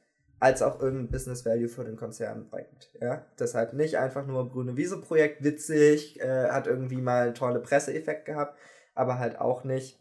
als 0.41 0.63
auch 0.63 0.81
irgendein 0.81 1.11
Business 1.11 1.45
Value 1.45 1.69
für 1.69 1.85
den 1.85 1.97
Konzern 1.97 2.49
bringt. 2.49 2.91
Ja? 3.01 3.27
Deshalb 3.39 3.75
nicht 3.75 3.99
einfach 3.99 4.27
nur 4.27 4.51
grüne 4.51 4.77
Wiese-Projekt, 4.77 5.45
witzig, 5.45 6.19
äh, 6.21 6.49
hat 6.49 6.67
irgendwie 6.67 7.03
mal 7.03 7.27
einen 7.27 7.35
tollen 7.35 7.63
Presseeffekt 7.63 8.25
gehabt, 8.25 8.59
aber 8.95 9.19
halt 9.19 9.39
auch 9.39 9.63
nicht 9.63 10.01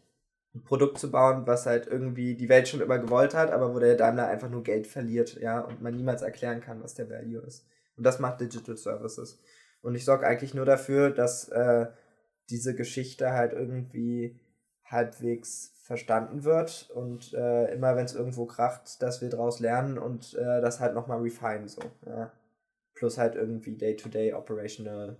ein 0.54 0.64
Produkt 0.64 0.98
zu 0.98 1.10
bauen, 1.10 1.46
was 1.46 1.66
halt 1.66 1.86
irgendwie 1.86 2.34
die 2.34 2.48
Welt 2.48 2.66
schon 2.66 2.80
immer 2.80 2.98
gewollt 2.98 3.34
hat, 3.34 3.50
aber 3.50 3.74
wo 3.74 3.78
der 3.78 3.94
Daimler 3.94 4.28
einfach 4.28 4.50
nur 4.50 4.62
Geld 4.62 4.86
verliert, 4.86 5.40
ja, 5.40 5.60
und 5.60 5.82
man 5.82 5.94
niemals 5.94 6.22
erklären 6.22 6.60
kann, 6.60 6.82
was 6.82 6.94
der 6.94 7.08
Value 7.08 7.40
ist. 7.42 7.66
Und 7.96 8.04
das 8.04 8.18
macht 8.18 8.40
Digital 8.40 8.76
Services. 8.76 9.40
Und 9.82 9.94
ich 9.94 10.04
sorge 10.04 10.26
eigentlich 10.26 10.54
nur 10.54 10.64
dafür, 10.64 11.10
dass 11.10 11.48
äh, 11.48 11.86
diese 12.50 12.74
Geschichte 12.74 13.32
halt 13.32 13.52
irgendwie 13.52 14.40
halbwegs 14.84 15.72
verstanden 15.82 16.44
wird 16.44 16.90
und 16.94 17.34
äh, 17.34 17.72
immer 17.72 17.96
wenn 17.96 18.04
es 18.04 18.14
irgendwo 18.14 18.46
kracht, 18.46 19.02
dass 19.02 19.20
wir 19.20 19.30
daraus 19.30 19.58
lernen 19.58 19.98
und 19.98 20.34
äh, 20.34 20.60
das 20.60 20.80
halt 20.80 20.94
nochmal 20.94 21.20
refine 21.20 21.68
so. 21.68 21.82
Ja. 22.06 22.32
Plus 22.94 23.18
halt 23.18 23.34
irgendwie 23.34 23.76
Day-to-Day 23.76 24.32
-day 24.32 24.36
Operational 24.36 25.16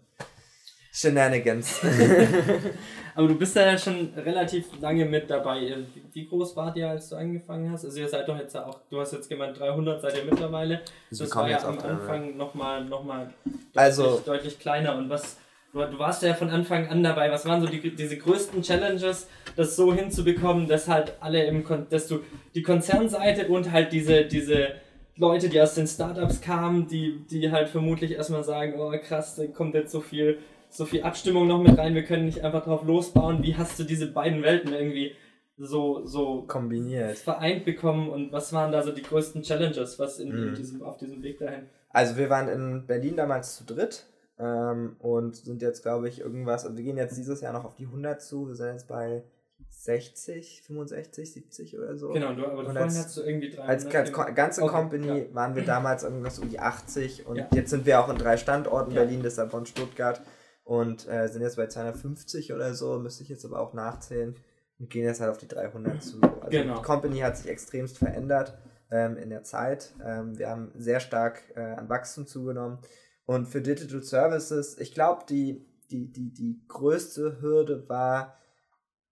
Shenanigans. 0.92 1.80
Aber 3.14 3.28
du 3.28 3.34
bist 3.34 3.56
ja 3.56 3.76
schon 3.78 4.12
relativ 4.16 4.66
lange 4.80 5.06
mit 5.06 5.28
dabei. 5.28 5.76
Wie 6.12 6.26
groß 6.26 6.54
wart 6.56 6.76
ihr, 6.76 6.88
als 6.88 7.08
du 7.08 7.16
angefangen 7.16 7.70
hast? 7.72 7.84
Also 7.84 8.00
ihr 8.00 8.08
seid 8.08 8.28
doch 8.28 8.38
jetzt 8.38 8.56
auch, 8.56 8.80
du 8.90 9.00
hast 9.00 9.12
jetzt 9.12 9.28
gemeint 9.28 9.58
300 9.58 10.00
seid 10.00 10.16
ihr 10.16 10.24
mittlerweile. 10.24 10.80
Also 11.10 11.24
das 11.24 11.34
war 11.34 11.48
ja 11.48 11.64
am 11.64 11.78
Anfang 11.78 12.36
nochmal 12.36 12.84
noch 12.84 13.04
mal 13.04 13.32
deutlich, 13.44 13.58
also, 13.74 14.22
deutlich 14.24 14.58
kleiner. 14.58 14.96
Und 14.96 15.08
was, 15.08 15.38
du, 15.72 15.80
du 15.80 15.98
warst 15.98 16.22
ja 16.22 16.34
von 16.34 16.50
Anfang 16.50 16.88
an 16.88 17.02
dabei. 17.02 17.30
Was 17.30 17.46
waren 17.46 17.62
so 17.62 17.66
die, 17.66 17.94
diese 17.94 18.18
größten 18.18 18.62
Challenges, 18.62 19.28
das 19.56 19.76
so 19.76 19.94
hinzubekommen, 19.94 20.68
dass 20.68 20.88
halt 20.88 21.14
alle 21.20 21.44
im, 21.44 21.64
dass 21.88 22.06
du 22.06 22.20
die 22.54 22.62
Konzernseite 22.62 23.48
und 23.48 23.72
halt 23.72 23.92
diese, 23.92 24.24
diese 24.24 24.74
Leute, 25.16 25.50
die 25.50 25.60
aus 25.60 25.74
den 25.74 25.86
Startups 25.86 26.40
kamen, 26.40 26.88
die, 26.88 27.26
die 27.30 27.50
halt 27.50 27.68
vermutlich 27.68 28.12
erstmal 28.12 28.44
sagen, 28.44 28.74
oh 28.78 28.92
krass, 29.06 29.36
da 29.36 29.46
kommt 29.46 29.74
jetzt 29.74 29.92
so 29.92 30.00
viel 30.00 30.38
so 30.72 30.86
viel 30.86 31.02
Abstimmung 31.02 31.46
noch 31.46 31.62
mit 31.62 31.78
rein, 31.78 31.94
wir 31.94 32.04
können 32.04 32.24
nicht 32.24 32.42
einfach 32.42 32.64
drauf 32.64 32.82
losbauen. 32.84 33.42
Wie 33.42 33.56
hast 33.56 33.78
du 33.78 33.84
diese 33.84 34.10
beiden 34.10 34.42
Welten 34.42 34.72
irgendwie 34.72 35.14
so, 35.58 36.04
so 36.06 36.42
kombiniert 36.42 37.18
vereint 37.18 37.64
bekommen 37.64 38.08
und 38.08 38.32
was 38.32 38.52
waren 38.52 38.72
da 38.72 38.82
so 38.82 38.90
die 38.90 39.02
größten 39.02 39.42
Challenges, 39.42 39.98
was 39.98 40.18
in, 40.18 40.30
mhm. 40.30 40.48
in 40.48 40.54
diesem, 40.54 40.82
auf 40.82 40.96
diesem 40.96 41.22
Weg 41.22 41.38
dahin? 41.38 41.68
Also 41.90 42.16
wir 42.16 42.30
waren 42.30 42.48
in 42.48 42.86
Berlin 42.86 43.16
damals 43.16 43.56
zu 43.56 43.64
dritt 43.64 44.06
ähm, 44.38 44.96
und 44.98 45.36
sind 45.36 45.60
jetzt, 45.60 45.82
glaube 45.82 46.08
ich, 46.08 46.20
irgendwas, 46.20 46.64
also 46.64 46.76
wir 46.76 46.84
gehen 46.84 46.96
jetzt 46.96 47.18
dieses 47.18 47.42
Jahr 47.42 47.52
noch 47.52 47.66
auf 47.66 47.74
die 47.74 47.84
100 47.84 48.22
zu, 48.22 48.48
wir 48.48 48.54
sind 48.54 48.72
jetzt 48.72 48.88
bei 48.88 49.22
60, 49.68 50.62
65, 50.66 51.32
70 51.32 51.78
oder 51.78 51.96
so. 51.96 52.10
Genau, 52.10 52.34
du, 52.34 52.46
aber 52.46 52.58
und 52.60 52.64
vorhin 52.66 52.84
hast 52.84 53.16
du 53.16 53.22
irgendwie 53.22 53.50
300. 53.50 53.68
Als, 53.68 53.94
als 53.94 54.34
ganze 54.34 54.62
okay, 54.62 54.72
Company 54.72 55.18
ja. 55.18 55.34
waren 55.34 55.54
wir 55.54 55.64
damals 55.64 56.02
irgendwas 56.02 56.38
um 56.38 56.48
die 56.48 56.60
80 56.60 57.26
und 57.26 57.36
ja. 57.36 57.48
jetzt 57.52 57.70
sind 57.70 57.84
wir 57.84 58.00
auch 58.00 58.08
in 58.08 58.16
drei 58.16 58.38
Standorten, 58.38 58.92
ja. 58.92 59.02
Berlin, 59.02 59.22
Lissabon, 59.22 59.66
Stuttgart 59.66 60.22
und 60.64 61.08
äh, 61.08 61.28
sind 61.28 61.42
jetzt 61.42 61.56
bei 61.56 61.66
250 61.66 62.52
oder 62.52 62.74
so, 62.74 62.98
müsste 62.98 63.22
ich 63.22 63.28
jetzt 63.28 63.44
aber 63.44 63.60
auch 63.60 63.72
nachzählen 63.72 64.36
und 64.78 64.90
gehen 64.90 65.04
jetzt 65.04 65.20
halt 65.20 65.30
auf 65.30 65.38
die 65.38 65.48
300 65.48 66.02
zu. 66.02 66.20
Also 66.20 66.50
genau. 66.50 66.78
die 66.78 66.82
Company 66.82 67.18
hat 67.20 67.36
sich 67.36 67.48
extremst 67.48 67.98
verändert 67.98 68.58
ähm, 68.90 69.16
in 69.16 69.30
der 69.30 69.42
Zeit. 69.42 69.94
Ähm, 70.04 70.38
wir 70.38 70.48
haben 70.48 70.72
sehr 70.76 71.00
stark 71.00 71.42
äh, 71.56 71.60
an 71.60 71.88
Wachstum 71.88 72.26
zugenommen 72.26 72.78
und 73.24 73.46
für 73.46 73.62
Digital 73.62 74.02
Services, 74.02 74.78
ich 74.78 74.92
glaube, 74.92 75.24
die, 75.28 75.66
die, 75.90 76.10
die, 76.10 76.32
die 76.32 76.64
größte 76.68 77.40
Hürde 77.40 77.88
war 77.88 78.38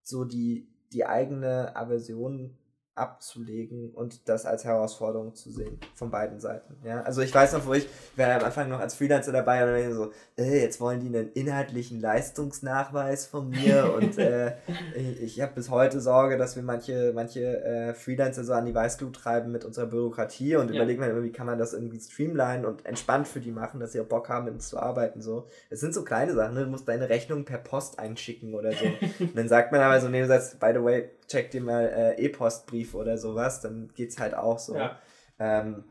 so 0.02 0.24
die, 0.24 0.68
die 0.92 1.06
eigene 1.06 1.76
Aversion 1.76 2.58
abzulegen 3.00 3.90
und 3.90 4.28
das 4.28 4.46
als 4.46 4.64
Herausforderung 4.64 5.34
zu 5.34 5.50
sehen 5.50 5.78
von 5.94 6.10
beiden 6.10 6.38
Seiten. 6.40 6.76
Ja, 6.84 7.02
also 7.02 7.22
ich 7.22 7.34
weiß 7.34 7.54
noch, 7.54 7.66
wo 7.66 7.72
ich 7.72 7.88
war 8.16 8.30
am 8.30 8.44
Anfang 8.44 8.68
noch 8.68 8.80
als 8.80 8.94
Freelancer 8.94 9.32
dabei 9.32 9.64
und 9.64 9.72
dann 9.72 9.94
so, 9.94 10.10
äh, 10.36 10.60
jetzt 10.60 10.80
wollen 10.80 11.00
die 11.00 11.06
einen 11.06 11.32
inhaltlichen 11.32 12.00
Leistungsnachweis 12.00 13.26
von 13.26 13.48
mir 13.48 13.92
und 13.96 14.18
äh, 14.18 14.54
ich, 14.94 15.22
ich 15.22 15.40
habe 15.40 15.54
bis 15.54 15.70
heute 15.70 16.00
Sorge, 16.00 16.36
dass 16.36 16.56
wir 16.56 16.62
manche 16.62 17.12
manche 17.14 17.64
äh, 17.64 17.94
Freelancer 17.94 18.44
so 18.44 18.52
an 18.52 18.66
die 18.66 18.74
Weißglut 18.74 19.14
treiben 19.14 19.50
mit 19.50 19.64
unserer 19.64 19.86
Bürokratie 19.86 20.56
und 20.56 20.68
ja. 20.68 20.76
überlegen 20.76 21.00
wir 21.00 21.10
immer, 21.10 21.22
wie 21.22 21.32
kann 21.32 21.46
man 21.46 21.58
das 21.58 21.72
irgendwie 21.72 22.00
streamline 22.00 22.66
und 22.66 22.86
entspannt 22.86 23.28
für 23.28 23.40
die 23.40 23.52
machen, 23.52 23.80
dass 23.80 23.92
sie 23.92 24.00
auch 24.00 24.06
Bock 24.06 24.28
haben, 24.28 24.44
mit 24.44 24.54
uns 24.54 24.68
zu 24.68 24.78
arbeiten 24.78 25.22
so. 25.22 25.46
Es 25.70 25.80
sind 25.80 25.94
so 25.94 26.04
kleine 26.04 26.34
Sachen, 26.34 26.54
ne? 26.54 26.64
du 26.64 26.70
musst 26.70 26.88
deine 26.88 27.08
Rechnung 27.08 27.44
per 27.44 27.58
Post 27.58 27.98
einschicken 27.98 28.54
oder 28.54 28.72
so. 28.72 28.84
und 29.20 29.36
dann 29.36 29.48
sagt 29.48 29.72
man 29.72 29.80
aber 29.80 30.00
so 30.00 30.08
neben 30.08 30.26
Satz, 30.26 30.56
by 30.56 30.72
the 30.74 30.82
way, 30.82 31.10
check 31.30 31.50
dir 31.50 31.60
mal 31.60 31.86
äh, 31.86 32.22
E-Postbrief 32.22 32.94
oder 32.94 33.16
sowas, 33.16 33.60
dann 33.60 33.90
geht's 33.94 34.18
halt 34.18 34.34
auch 34.34 34.58
so. 34.58 34.76
Ja. 34.76 34.98
Ähm, 35.38 35.84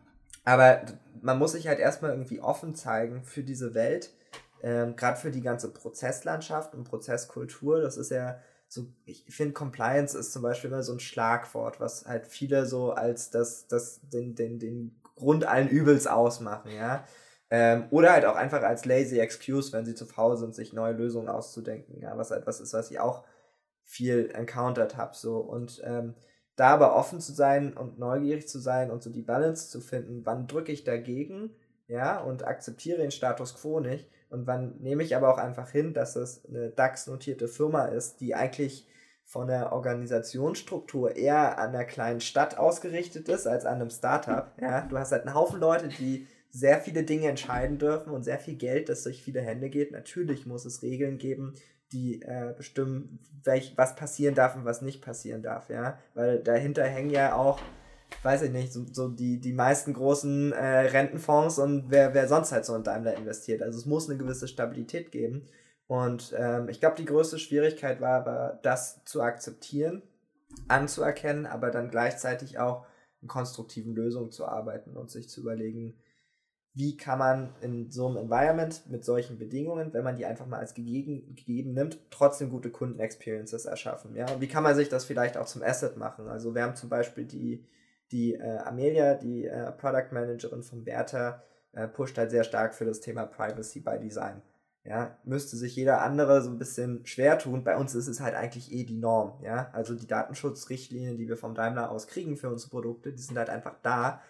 aber 0.46 0.82
man 1.22 1.38
muss 1.40 1.54
sich 1.54 1.68
halt 1.68 1.80
erstmal 1.80 2.12
irgendwie 2.12 2.42
offen 2.42 2.76
zeigen 2.76 3.24
für 3.24 3.44
diese 3.44 3.74
Welt 3.74 4.12
ähm, 4.62 4.96
gerade 4.96 5.18
für 5.18 5.32
die 5.32 5.42
ganze 5.42 5.72
Prozesslandschaft 5.72 6.76
und 6.76 6.84
Prozesskultur, 6.84 7.82
das 7.82 7.98
ist 7.98 8.12
ja 8.12 8.40
so, 8.68 8.88
ich 9.06 9.24
finde, 9.30 9.54
Compliance 9.54 10.18
ist 10.18 10.32
zum 10.32 10.44
Beispiel 10.44 10.70
immer 10.70 10.84
so 10.84 10.94
ein 10.94 11.00
Schlagwort, 11.00 11.80
was 11.80 12.06
halt 12.06 12.28
viele 12.28 12.66
so 12.66 12.92
als 12.92 13.32
das, 13.32 13.68
das 13.68 14.02
den, 14.02 14.36
den, 14.36 14.60
den 14.60 15.02
Grund 15.16 15.46
allen 15.46 15.70
Übels 15.70 16.08
ausmachen, 16.08 16.72
ja. 16.72 17.06
Ähm, 17.52 17.86
oder 17.90 18.12
halt 18.12 18.26
auch 18.26 18.36
einfach 18.36 18.62
als 18.62 18.86
lazy 18.86 19.18
excuse, 19.20 19.74
wenn 19.74 19.86
sie 19.86 19.96
zu 19.96 20.06
faul 20.06 20.38
sind, 20.38 20.54
sich 20.54 20.72
neue 20.72 20.94
Lösungen 20.94 21.30
auszudenken, 21.30 22.00
ja, 22.00 22.16
was 22.16 22.30
etwas 22.30 22.60
ist, 22.60 22.74
was 22.74 22.92
ich 22.92 23.00
auch 23.00 23.24
viel 23.90 24.30
encountered 24.36 24.98
habe, 24.98 25.16
so. 25.16 25.38
Und 25.38 25.82
ähm, 25.84 26.14
da 26.56 26.68
aber 26.70 26.96
offen 26.96 27.20
zu 27.20 27.34
sein 27.34 27.74
und 27.74 27.98
neugierig 27.98 28.48
zu 28.48 28.60
sein 28.60 28.92
und 28.92 29.02
so 29.02 29.10
die 29.10 29.24
Balance 29.24 29.70
zu 29.70 29.82
finden, 29.82 30.26
wann 30.26 30.46
drücke 30.46 30.72
ich 30.72 30.84
dagegen, 30.84 31.56
ja, 31.88 32.20
und 32.20 32.46
akzeptiere 32.46 33.00
den 33.00 33.10
Status 33.10 33.56
quo 33.56 33.80
nicht 33.80 34.08
und 34.30 34.46
wann 34.46 34.78
nehme 34.80 35.02
ich 35.02 35.16
aber 35.16 35.34
auch 35.34 35.40
einfach 35.40 35.72
hin, 35.72 35.96
dass 35.96 36.16
es 36.16 36.46
eine 36.46 36.70
DAX-notierte 36.70 37.48
Firma 37.48 37.86
ist, 37.86 38.22
die 38.22 38.36
eigentlich 38.36 38.88
von 39.24 39.48
der 39.48 39.74
Organisationsstruktur 39.74 41.16
eher 41.16 41.58
an 41.58 41.70
einer 41.70 41.86
kleinen 41.86 42.22
Stadt 42.22 42.60
ausgerichtet 42.60 43.28
ist 43.28 43.48
als 43.48 43.66
an 43.66 43.82
einem 43.82 43.90
Startup. 43.90 44.52
Ja, 44.62 44.82
du 44.82 45.00
hast 45.00 45.12
halt 45.12 45.26
einen 45.26 45.36
Haufen 45.36 45.60
Leute, 45.60 45.88
die 45.88 46.28
sehr 46.50 46.80
viele 46.82 47.04
Dinge 47.04 47.28
entscheiden 47.28 47.78
dürfen 47.78 48.12
und 48.12 48.24
sehr 48.24 48.40
viel 48.40 48.56
Geld, 48.56 48.90
das 48.90 49.04
durch 49.04 49.22
viele 49.22 49.42
Hände 49.42 49.70
geht. 49.70 49.92
Natürlich 49.92 50.46
muss 50.46 50.66
es 50.66 50.82
Regeln 50.82 51.18
geben, 51.18 51.54
die 51.92 52.22
äh, 52.22 52.54
bestimmen, 52.56 53.20
welch, 53.44 53.74
was 53.76 53.96
passieren 53.96 54.36
darf 54.36 54.56
und 54.56 54.66
was 54.66 54.82
nicht 54.82 55.02
passieren 55.02 55.42
darf, 55.42 55.70
ja. 55.70 55.98
Weil 56.14 56.40
dahinter 56.40 56.84
hängen 56.84 57.10
ja 57.10 57.36
auch 57.36 57.60
weiß 58.24 58.44
ich 58.44 58.52
nicht, 58.52 58.74
so, 58.74 58.86
so 58.92 59.08
die, 59.08 59.40
die 59.40 59.54
meisten 59.54 59.94
großen 59.94 60.52
äh, 60.52 60.80
Rentenfonds 60.80 61.60
und 61.60 61.86
wer, 61.90 62.14
wer 62.14 62.28
sonst 62.28 62.52
halt 62.52 62.66
so 62.66 62.76
in 62.76 62.84
Daimler 62.84 63.16
investiert. 63.16 63.62
Also 63.62 63.78
es 63.78 63.86
muss 63.86 64.10
eine 64.10 64.18
gewisse 64.18 64.48
Stabilität 64.48 65.12
geben. 65.12 65.46
Und 65.88 66.36
ähm, 66.38 66.70
ich 66.70 66.80
glaube, 66.80 66.98
die 66.98 67.06
größte 67.06 67.40
Schwierigkeit 67.40 68.00
war 68.02 68.20
aber, 68.20 68.60
das 68.62 69.04
zu 69.06 69.22
akzeptieren, 69.22 70.04
anzuerkennen, 70.68 71.46
aber 71.46 71.72
dann 71.72 71.90
gleichzeitig 71.90 72.60
auch 72.60 72.86
in 73.22 73.28
konstruktiven 73.28 73.96
Lösungen 73.96 74.32
zu 74.32 74.46
arbeiten 74.46 74.96
und 74.96 75.10
sich 75.10 75.30
zu 75.30 75.42
überlegen, 75.42 75.98
wie 76.80 76.98
kann 76.98 77.20
man 77.20 77.50
in 77.62 77.92
so 77.92 78.08
einem 78.08 78.18
Environment 78.18 78.82
mit 78.90 79.04
solchen 79.06 79.38
Bedingungen, 79.38 79.94
wenn 79.94 80.04
man 80.04 80.16
die 80.16 80.26
einfach 80.26 80.48
mal 80.48 80.60
als 80.60 80.74
gegeben, 80.74 81.36
gegeben 81.36 81.74
nimmt, 81.74 82.00
trotzdem 82.10 82.50
gute 82.50 82.72
Kundenexperiences 82.72 83.66
erschaffen. 83.66 84.16
Ja? 84.16 84.26
Wie 84.40 84.48
kann 84.48 84.64
man 84.64 84.76
sich 84.76 84.90
das 84.90 85.06
vielleicht 85.06 85.38
auch 85.38 85.46
zum 85.46 85.62
Asset 85.62 85.98
machen? 85.98 86.28
Also 86.28 86.56
wir 86.56 86.64
haben 86.64 86.76
zum 86.76 86.90
Beispiel 86.90 87.26
die 87.26 87.66
die 88.12 88.36
äh, 88.36 88.58
Amelia, 88.60 89.16
die 89.16 89.46
äh, 89.46 89.72
Product 89.72 90.12
Managerin 90.12 90.64
von 90.64 90.84
Bertha, 90.84 91.44
äh, 91.74 91.88
pusht 91.88 92.18
halt 92.18 92.32
sehr 92.32 92.44
stark 92.44 92.74
für 92.74 92.86
das 92.86 93.02
Thema 93.02 93.26
Privacy 93.26 93.82
by 93.82 94.00
Design. 94.00 94.42
Ja, 94.84 95.18
müsste 95.24 95.58
sich 95.58 95.76
jeder 95.76 96.02
andere 96.02 96.42
so 96.42 96.50
ein 96.50 96.58
bisschen 96.58 97.06
schwer 97.06 97.38
tun. 97.38 97.64
Bei 97.64 97.78
uns 97.78 97.94
ist 97.94 98.08
es 98.08 98.22
halt 98.22 98.34
eigentlich 98.34 98.72
eh 98.72 98.86
die 98.86 98.98
Norm. 98.98 99.40
Ja, 99.44 99.70
also 99.74 99.94
die 99.94 100.08
Datenschutzrichtlinien, 100.08 101.18
die 101.18 101.28
wir 101.28 101.38
vom 101.38 101.54
Daimler 101.54 101.92
aus 101.92 102.08
kriegen 102.08 102.38
für 102.38 102.50
unsere 102.50 102.72
Produkte, 102.72 103.14
die 103.14 103.22
sind 103.22 103.38
halt 103.38 103.50
einfach 103.50 103.76
da. 103.84 104.22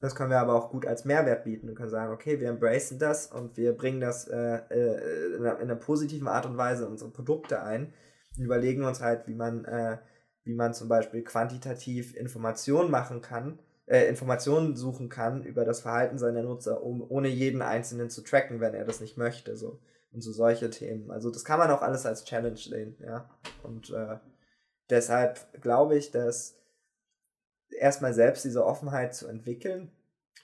Das 0.00 0.14
können 0.14 0.30
wir 0.30 0.38
aber 0.38 0.54
auch 0.54 0.70
gut 0.70 0.86
als 0.86 1.04
Mehrwert 1.04 1.44
bieten. 1.44 1.68
Wir 1.68 1.74
können 1.74 1.90
sagen, 1.90 2.12
okay, 2.12 2.40
wir 2.40 2.48
embracen 2.48 2.98
das 2.98 3.26
und 3.26 3.56
wir 3.56 3.74
bringen 3.74 4.00
das 4.00 4.26
äh, 4.28 4.60
äh 4.70 5.36
in, 5.36 5.40
einer, 5.44 5.56
in, 5.56 5.70
einer, 5.70 5.76
positiven 5.76 6.26
Art 6.26 6.46
und 6.46 6.56
Weise 6.56 6.84
in 6.84 6.92
unsere 6.92 7.10
Produkte 7.10 7.62
ein 7.62 7.92
und 8.36 8.44
überlegen 8.44 8.84
uns 8.84 9.00
halt, 9.00 9.26
wie 9.28 9.34
man 9.34 9.64
äh, 9.66 9.98
wie 10.44 10.54
man 10.54 10.74
zum 10.74 10.88
Beispiel 10.88 11.22
quantitativ 11.22 12.16
Informationen 12.16 12.90
machen 12.90 13.20
kann, 13.20 13.58
äh, 13.86 14.08
Informationen 14.08 14.76
suchen 14.76 15.08
kann 15.08 15.42
über 15.42 15.64
das 15.64 15.80
Verhalten 15.80 16.18
seiner 16.18 16.42
Nutzer, 16.42 16.82
um 16.82 17.02
ohne 17.08 17.28
jeden 17.28 17.62
einzelnen 17.62 18.08
zu 18.08 18.22
tracken, 18.22 18.60
wenn 18.60 18.74
er 18.74 18.84
das 18.84 19.00
nicht 19.00 19.16
möchte. 19.16 19.56
So. 19.56 19.80
Und 20.12 20.22
so 20.22 20.32
solche 20.32 20.70
Themen. 20.70 21.10
Also 21.10 21.30
das 21.30 21.44
kann 21.44 21.58
man 21.58 21.70
auch 21.70 21.82
alles 21.82 22.06
als 22.06 22.24
Challenge 22.24 22.56
sehen, 22.56 22.96
ja. 23.00 23.30
Und 23.62 23.90
äh, 23.90 24.16
deshalb 24.88 25.60
glaube 25.60 25.96
ich, 25.96 26.10
dass 26.10 26.59
erstmal 27.72 28.14
selbst 28.14 28.44
diese 28.44 28.64
Offenheit 28.64 29.14
zu 29.14 29.28
entwickeln, 29.28 29.90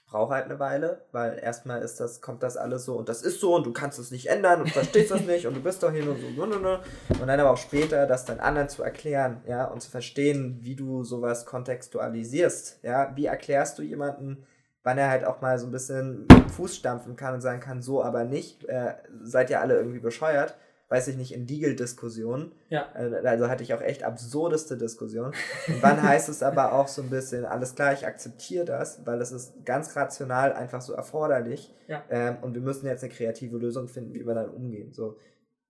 braucht 0.07 0.31
halt 0.31 0.45
eine 0.45 0.59
Weile, 0.59 1.01
weil 1.11 1.37
erstmal 1.37 1.81
ist 1.81 1.99
das, 1.99 2.21
kommt 2.21 2.41
das 2.41 2.55
alles 2.55 2.85
so 2.85 2.95
und 2.95 3.09
das 3.09 3.21
ist 3.21 3.41
so 3.41 3.55
und 3.55 3.65
du 3.65 3.73
kannst 3.73 3.99
es 3.99 4.09
nicht 4.09 4.27
ändern 4.27 4.61
und 4.61 4.69
verstehst 4.71 5.11
das 5.11 5.21
nicht 5.21 5.45
und 5.45 5.53
du 5.53 5.61
bist 5.61 5.83
doch 5.83 5.91
hier 5.91 6.05
nur 6.05 6.15
so 6.15 6.43
und 6.43 7.27
dann 7.27 7.39
aber 7.39 7.51
auch 7.51 7.57
später 7.57 8.07
das 8.07 8.23
dann 8.23 8.39
anderen 8.39 8.69
zu 8.69 8.83
erklären, 8.83 9.41
ja, 9.47 9.65
und 9.65 9.81
zu 9.81 9.91
verstehen, 9.91 10.59
wie 10.61 10.75
du 10.75 11.03
sowas 11.03 11.45
kontextualisierst, 11.45 12.79
ja, 12.83 13.11
wie 13.15 13.25
erklärst 13.25 13.77
du 13.77 13.83
jemanden, 13.83 14.45
wann 14.83 14.97
er 14.97 15.09
halt 15.09 15.25
auch 15.25 15.41
mal 15.41 15.59
so 15.59 15.67
ein 15.67 15.71
bisschen 15.71 16.25
Fuß 16.55 16.77
stampfen 16.77 17.17
kann 17.17 17.33
und 17.33 17.41
sagen 17.41 17.59
kann, 17.59 17.81
so 17.81 18.01
aber 18.01 18.23
nicht, 18.23 18.63
äh, 18.65 18.95
seid 19.23 19.49
ihr 19.49 19.59
alle 19.59 19.75
irgendwie 19.75 19.99
bescheuert 19.99 20.55
weiß 20.89 21.09
ich 21.09 21.17
nicht, 21.17 21.33
in 21.33 21.45
Deagle-Diskussionen. 21.45 22.53
Ja. 22.69 22.87
Äh, 22.95 23.25
also 23.27 23.49
hatte 23.49 23.63
ich 23.63 23.73
auch 23.73 23.81
echt 23.81 24.03
absurdeste 24.03 24.77
Diskussionen. 24.77 25.33
Und 25.67 25.81
wann 25.81 26.01
heißt 26.03 26.29
es 26.29 26.41
aber 26.41 26.73
auch 26.73 26.87
so 26.87 27.01
ein 27.01 27.09
bisschen, 27.09 27.45
alles 27.45 27.75
klar, 27.75 27.93
ich 27.93 28.05
akzeptiere 28.05 28.65
das, 28.65 29.05
weil 29.05 29.19
es 29.21 29.31
ist 29.31 29.65
ganz 29.65 29.95
rational 29.95 30.53
einfach 30.53 30.81
so 30.81 30.93
erforderlich. 30.93 31.73
Ja. 31.87 32.03
Ähm, 32.09 32.37
und 32.41 32.53
wir 32.53 32.61
müssen 32.61 32.87
jetzt 32.87 33.03
eine 33.03 33.11
kreative 33.11 33.57
Lösung 33.57 33.87
finden, 33.87 34.13
wie 34.13 34.25
wir 34.25 34.33
dann 34.33 34.49
umgehen. 34.49 34.93
So. 34.93 35.17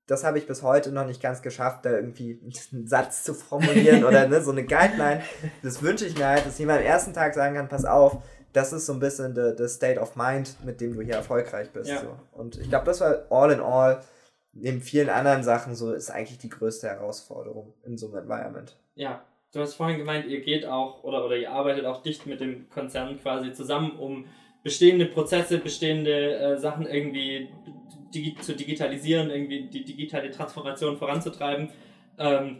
Das 0.05 0.23
habe 0.23 0.37
ich 0.37 0.47
bis 0.47 0.61
heute 0.61 0.91
noch 0.91 1.05
nicht 1.05 1.21
ganz 1.21 1.41
geschafft, 1.41 1.85
da 1.85 1.91
irgendwie 1.91 2.39
einen 2.71 2.87
Satz 2.87 3.23
zu 3.23 3.33
formulieren 3.33 4.05
oder 4.05 4.27
ne, 4.27 4.41
so 4.41 4.51
eine 4.51 4.65
Guideline. 4.65 5.21
Das 5.63 5.81
wünsche 5.81 6.05
ich 6.05 6.17
mir 6.17 6.27
halt, 6.27 6.45
dass 6.45 6.59
jemand 6.59 6.79
am 6.79 6.85
ersten 6.85 7.13
Tag 7.13 7.33
sagen 7.33 7.55
kann, 7.55 7.67
pass 7.67 7.85
auf, 7.85 8.21
das 8.53 8.71
ist 8.71 8.85
so 8.85 8.93
ein 8.93 8.99
bisschen 8.99 9.35
the, 9.35 9.67
State 9.67 9.99
of 9.99 10.15
Mind, 10.15 10.63
mit 10.63 10.79
dem 10.79 10.95
du 10.95 11.01
hier 11.01 11.15
erfolgreich 11.15 11.71
bist. 11.71 11.89
Ja. 11.89 12.01
So. 12.01 12.17
Und 12.31 12.57
ich 12.57 12.69
glaube, 12.69 12.85
das 12.85 13.01
war 13.01 13.25
all 13.29 13.51
in 13.51 13.59
all 13.59 14.01
neben 14.59 14.81
vielen 14.81 15.09
anderen 15.09 15.43
Sachen 15.43 15.75
so 15.75 15.93
ist 15.93 16.09
eigentlich 16.09 16.39
die 16.39 16.49
größte 16.49 16.87
Herausforderung 16.87 17.73
in 17.85 17.97
so 17.97 18.07
einem 18.07 18.23
Environment. 18.23 18.75
Ja, 18.95 19.23
du 19.53 19.59
hast 19.59 19.75
vorhin 19.75 19.97
gemeint, 19.97 20.25
ihr 20.25 20.41
geht 20.41 20.65
auch 20.65 21.03
oder, 21.03 21.25
oder 21.25 21.37
ihr 21.37 21.51
arbeitet 21.51 21.85
auch 21.85 22.01
dicht 22.01 22.25
mit 22.25 22.39
dem 22.39 22.69
Konzern 22.69 23.19
quasi 23.19 23.53
zusammen, 23.53 23.91
um 23.91 24.25
bestehende 24.63 25.05
Prozesse, 25.05 25.59
bestehende 25.59 26.35
äh, 26.35 26.57
Sachen 26.57 26.87
irgendwie 26.87 27.49
digi 28.13 28.35
zu 28.41 28.55
digitalisieren, 28.55 29.29
irgendwie 29.29 29.67
die 29.67 29.83
digitale 29.83 30.31
Transformation 30.31 30.97
voranzutreiben. 30.97 31.69
Ähm, 32.17 32.57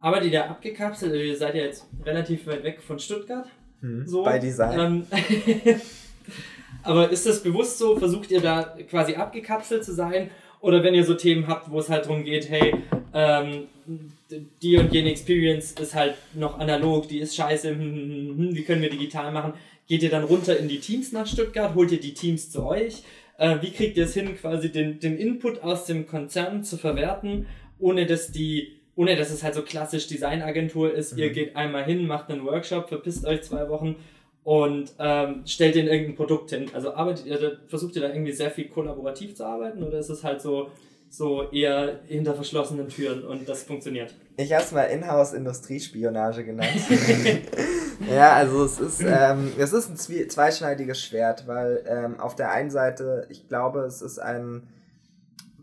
arbeitet 0.00 0.32
ihr 0.32 0.50
abgekapselt? 0.50 1.12
Also 1.12 1.24
ihr 1.24 1.36
seid 1.36 1.54
ja 1.54 1.62
jetzt 1.62 1.86
relativ 2.04 2.46
weit 2.46 2.64
weg 2.64 2.82
von 2.82 2.98
Stuttgart. 2.98 3.48
Hm, 3.80 4.06
so. 4.06 4.22
Bei 4.22 4.38
Design. 4.38 4.78
Ähm, 4.78 5.06
aber 6.82 7.10
ist 7.10 7.26
das 7.26 7.42
bewusst 7.42 7.78
so? 7.78 7.96
Versucht 7.96 8.30
ihr 8.30 8.40
da 8.40 8.76
quasi 8.88 9.14
abgekapselt 9.14 9.84
zu 9.84 9.92
sein? 9.92 10.30
Oder 10.60 10.82
wenn 10.82 10.94
ihr 10.94 11.04
so 11.04 11.14
Themen 11.14 11.46
habt, 11.46 11.70
wo 11.70 11.78
es 11.78 11.88
halt 11.88 12.04
darum 12.04 12.24
geht, 12.24 12.50
hey, 12.50 12.74
ähm, 13.14 13.68
die 14.62 14.76
und 14.76 14.92
jene 14.92 15.10
Experience 15.10 15.72
ist 15.72 15.94
halt 15.94 16.14
noch 16.34 16.58
analog, 16.58 17.08
die 17.08 17.18
ist 17.18 17.34
scheiße, 17.34 17.70
hm, 17.74 17.78
hm, 17.78 18.38
hm, 18.38 18.54
wie 18.54 18.62
können 18.62 18.82
wir 18.82 18.90
digital 18.90 19.32
machen? 19.32 19.54
Geht 19.88 20.02
ihr 20.02 20.10
dann 20.10 20.24
runter 20.24 20.56
in 20.56 20.68
die 20.68 20.78
Teams 20.78 21.12
nach 21.12 21.26
Stuttgart? 21.26 21.74
Holt 21.74 21.90
ihr 21.90 22.00
die 22.00 22.14
Teams 22.14 22.50
zu 22.50 22.64
euch? 22.64 23.02
Äh, 23.38 23.56
wie 23.62 23.72
kriegt 23.72 23.96
ihr 23.96 24.04
es 24.04 24.14
hin, 24.14 24.36
quasi 24.36 24.70
den, 24.70 25.00
den 25.00 25.16
Input 25.16 25.62
aus 25.62 25.86
dem 25.86 26.06
Konzern 26.06 26.62
zu 26.62 26.76
verwerten, 26.76 27.46
ohne 27.78 28.06
dass 28.06 28.30
die 28.30 28.76
ohne 28.96 29.16
dass 29.16 29.30
es 29.30 29.42
halt 29.42 29.54
so 29.54 29.62
klassisch 29.62 30.08
Designagentur 30.08 30.92
ist, 30.92 31.14
mhm. 31.14 31.20
ihr 31.20 31.30
geht 31.30 31.56
einmal 31.56 31.84
hin, 31.84 32.06
macht 32.06 32.28
einen 32.28 32.44
Workshop, 32.44 32.88
verpisst 32.88 33.24
euch 33.24 33.40
zwei 33.40 33.66
Wochen 33.70 33.96
und 34.50 34.94
ähm, 34.98 35.42
stellt 35.46 35.76
denen 35.76 35.86
irgendein 35.86 36.16
Produkt 36.16 36.50
hin. 36.50 36.66
Also 36.74 36.92
arbeitet 36.92 37.24
ihr, 37.24 37.58
versucht 37.68 37.94
ihr 37.94 38.02
da 38.02 38.08
irgendwie 38.08 38.32
sehr 38.32 38.50
viel 38.50 38.68
kollaborativ 38.68 39.36
zu 39.36 39.44
arbeiten 39.44 39.80
oder 39.84 40.00
ist 40.00 40.08
es 40.08 40.24
halt 40.24 40.40
so, 40.40 40.72
so 41.08 41.48
eher 41.52 42.00
hinter 42.08 42.34
verschlossenen 42.34 42.88
Türen 42.88 43.22
und 43.22 43.48
das 43.48 43.62
funktioniert? 43.62 44.12
Ich 44.36 44.52
habe 44.52 44.64
es 44.64 44.72
mal 44.72 44.86
Inhouse-Industriespionage 44.86 46.42
genannt. 46.44 46.68
ja, 48.12 48.32
also 48.32 48.64
es 48.64 48.80
ist, 48.80 49.00
ähm, 49.06 49.52
es 49.56 49.72
ist 49.72 49.88
ein 49.88 50.28
zweischneidiges 50.28 51.00
Schwert, 51.00 51.46
weil 51.46 51.84
ähm, 51.86 52.18
auf 52.18 52.34
der 52.34 52.50
einen 52.50 52.72
Seite, 52.72 53.28
ich 53.30 53.46
glaube, 53.46 53.82
es 53.82 54.02
ist 54.02 54.18
ein, 54.18 54.66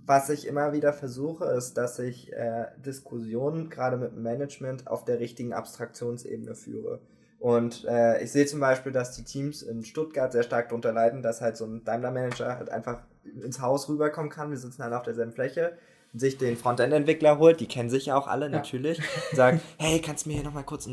was 0.06 0.30
ich 0.30 0.48
immer 0.48 0.72
wieder 0.72 0.94
versuche, 0.94 1.44
ist, 1.44 1.74
dass 1.74 2.00
ich 2.00 2.32
äh, 2.32 2.68
Diskussionen 2.86 3.70
gerade 3.70 3.98
mit 3.98 4.16
Management 4.16 4.88
auf 4.88 5.04
der 5.04 5.20
richtigen 5.20 5.52
Abstraktionsebene 5.52 6.56
führe. 6.56 7.02
Und 7.40 7.86
äh, 7.86 8.24
ich 8.24 8.32
sehe 8.32 8.46
zum 8.46 8.60
Beispiel, 8.60 8.92
dass 8.92 9.16
die 9.16 9.24
Teams 9.24 9.62
in 9.62 9.84
Stuttgart 9.84 10.32
sehr 10.32 10.44
stark 10.44 10.70
darunter 10.70 10.92
leiden, 10.92 11.22
dass 11.22 11.42
halt 11.42 11.56
so 11.56 11.66
ein 11.66 11.84
Daimler-Manager 11.84 12.58
halt 12.58 12.70
einfach 12.70 13.00
ins 13.44 13.62
Haus 13.62 13.90
rüberkommen 13.90 14.32
kann. 14.32 14.50
Wir 14.50 14.58
sitzen 14.58 14.84
halt 14.84 14.94
auf 14.94 15.04
derselben 15.04 15.34
Fläche 15.34 15.78
sich 16.14 16.38
den 16.38 16.58
Frontend-Entwickler 16.58 17.38
holt, 17.38 17.60
die 17.60 17.68
kennen 17.68 17.90
sich 17.90 18.08
ja 18.08 18.18
auch 18.18 18.28
alle 18.28 18.46
ja. 18.46 18.52
natürlich, 18.52 19.02
sagt, 19.34 19.60
hey, 19.78 20.02
kannst 20.02 20.26
du 20.26 20.30
mir 20.30 20.36
hier 20.36 20.44
nochmal 20.44 20.64
kurz... 20.64 20.88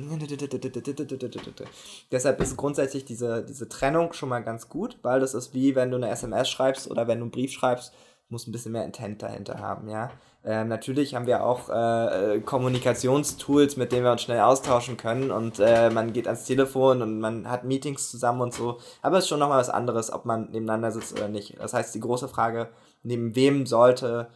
Deshalb 2.10 2.40
ist 2.40 2.56
grundsätzlich 2.56 3.04
diese, 3.04 3.44
diese 3.44 3.68
Trennung 3.68 4.12
schon 4.12 4.28
mal 4.28 4.42
ganz 4.42 4.68
gut, 4.68 4.98
weil 5.02 5.20
das 5.20 5.34
ist 5.34 5.54
wie, 5.54 5.74
wenn 5.74 5.90
du 5.90 5.96
eine 5.96 6.10
SMS 6.10 6.48
schreibst 6.48 6.90
oder 6.90 7.06
wenn 7.06 7.18
du 7.18 7.24
einen 7.24 7.30
Brief 7.30 7.52
schreibst, 7.52 7.92
muss 8.34 8.46
ein 8.46 8.52
bisschen 8.52 8.72
mehr 8.72 8.84
Intent 8.84 9.22
dahinter 9.22 9.58
haben, 9.60 9.88
ja. 9.88 10.10
Ähm, 10.46 10.68
natürlich 10.68 11.14
haben 11.14 11.26
wir 11.26 11.42
auch 11.42 11.70
äh, 11.70 12.40
Kommunikationstools, 12.40 13.78
mit 13.78 13.92
denen 13.92 14.04
wir 14.04 14.12
uns 14.12 14.20
schnell 14.20 14.40
austauschen 14.40 14.98
können 14.98 15.30
und 15.30 15.58
äh, 15.58 15.88
man 15.88 16.12
geht 16.12 16.26
ans 16.26 16.44
Telefon 16.44 17.00
und 17.00 17.18
man 17.18 17.50
hat 17.50 17.64
Meetings 17.64 18.10
zusammen 18.10 18.42
und 18.42 18.52
so. 18.52 18.78
Aber 19.00 19.16
es 19.16 19.24
ist 19.24 19.28
schon 19.30 19.38
nochmal 19.38 19.60
was 19.60 19.70
anderes, 19.70 20.12
ob 20.12 20.26
man 20.26 20.50
nebeneinander 20.50 20.90
sitzt 20.90 21.14
oder 21.14 21.28
nicht. 21.28 21.56
Das 21.58 21.72
heißt, 21.72 21.94
die 21.94 22.00
große 22.00 22.28
Frage, 22.28 22.68
neben 23.02 23.34
wem 23.34 23.64
sollte 23.64 24.28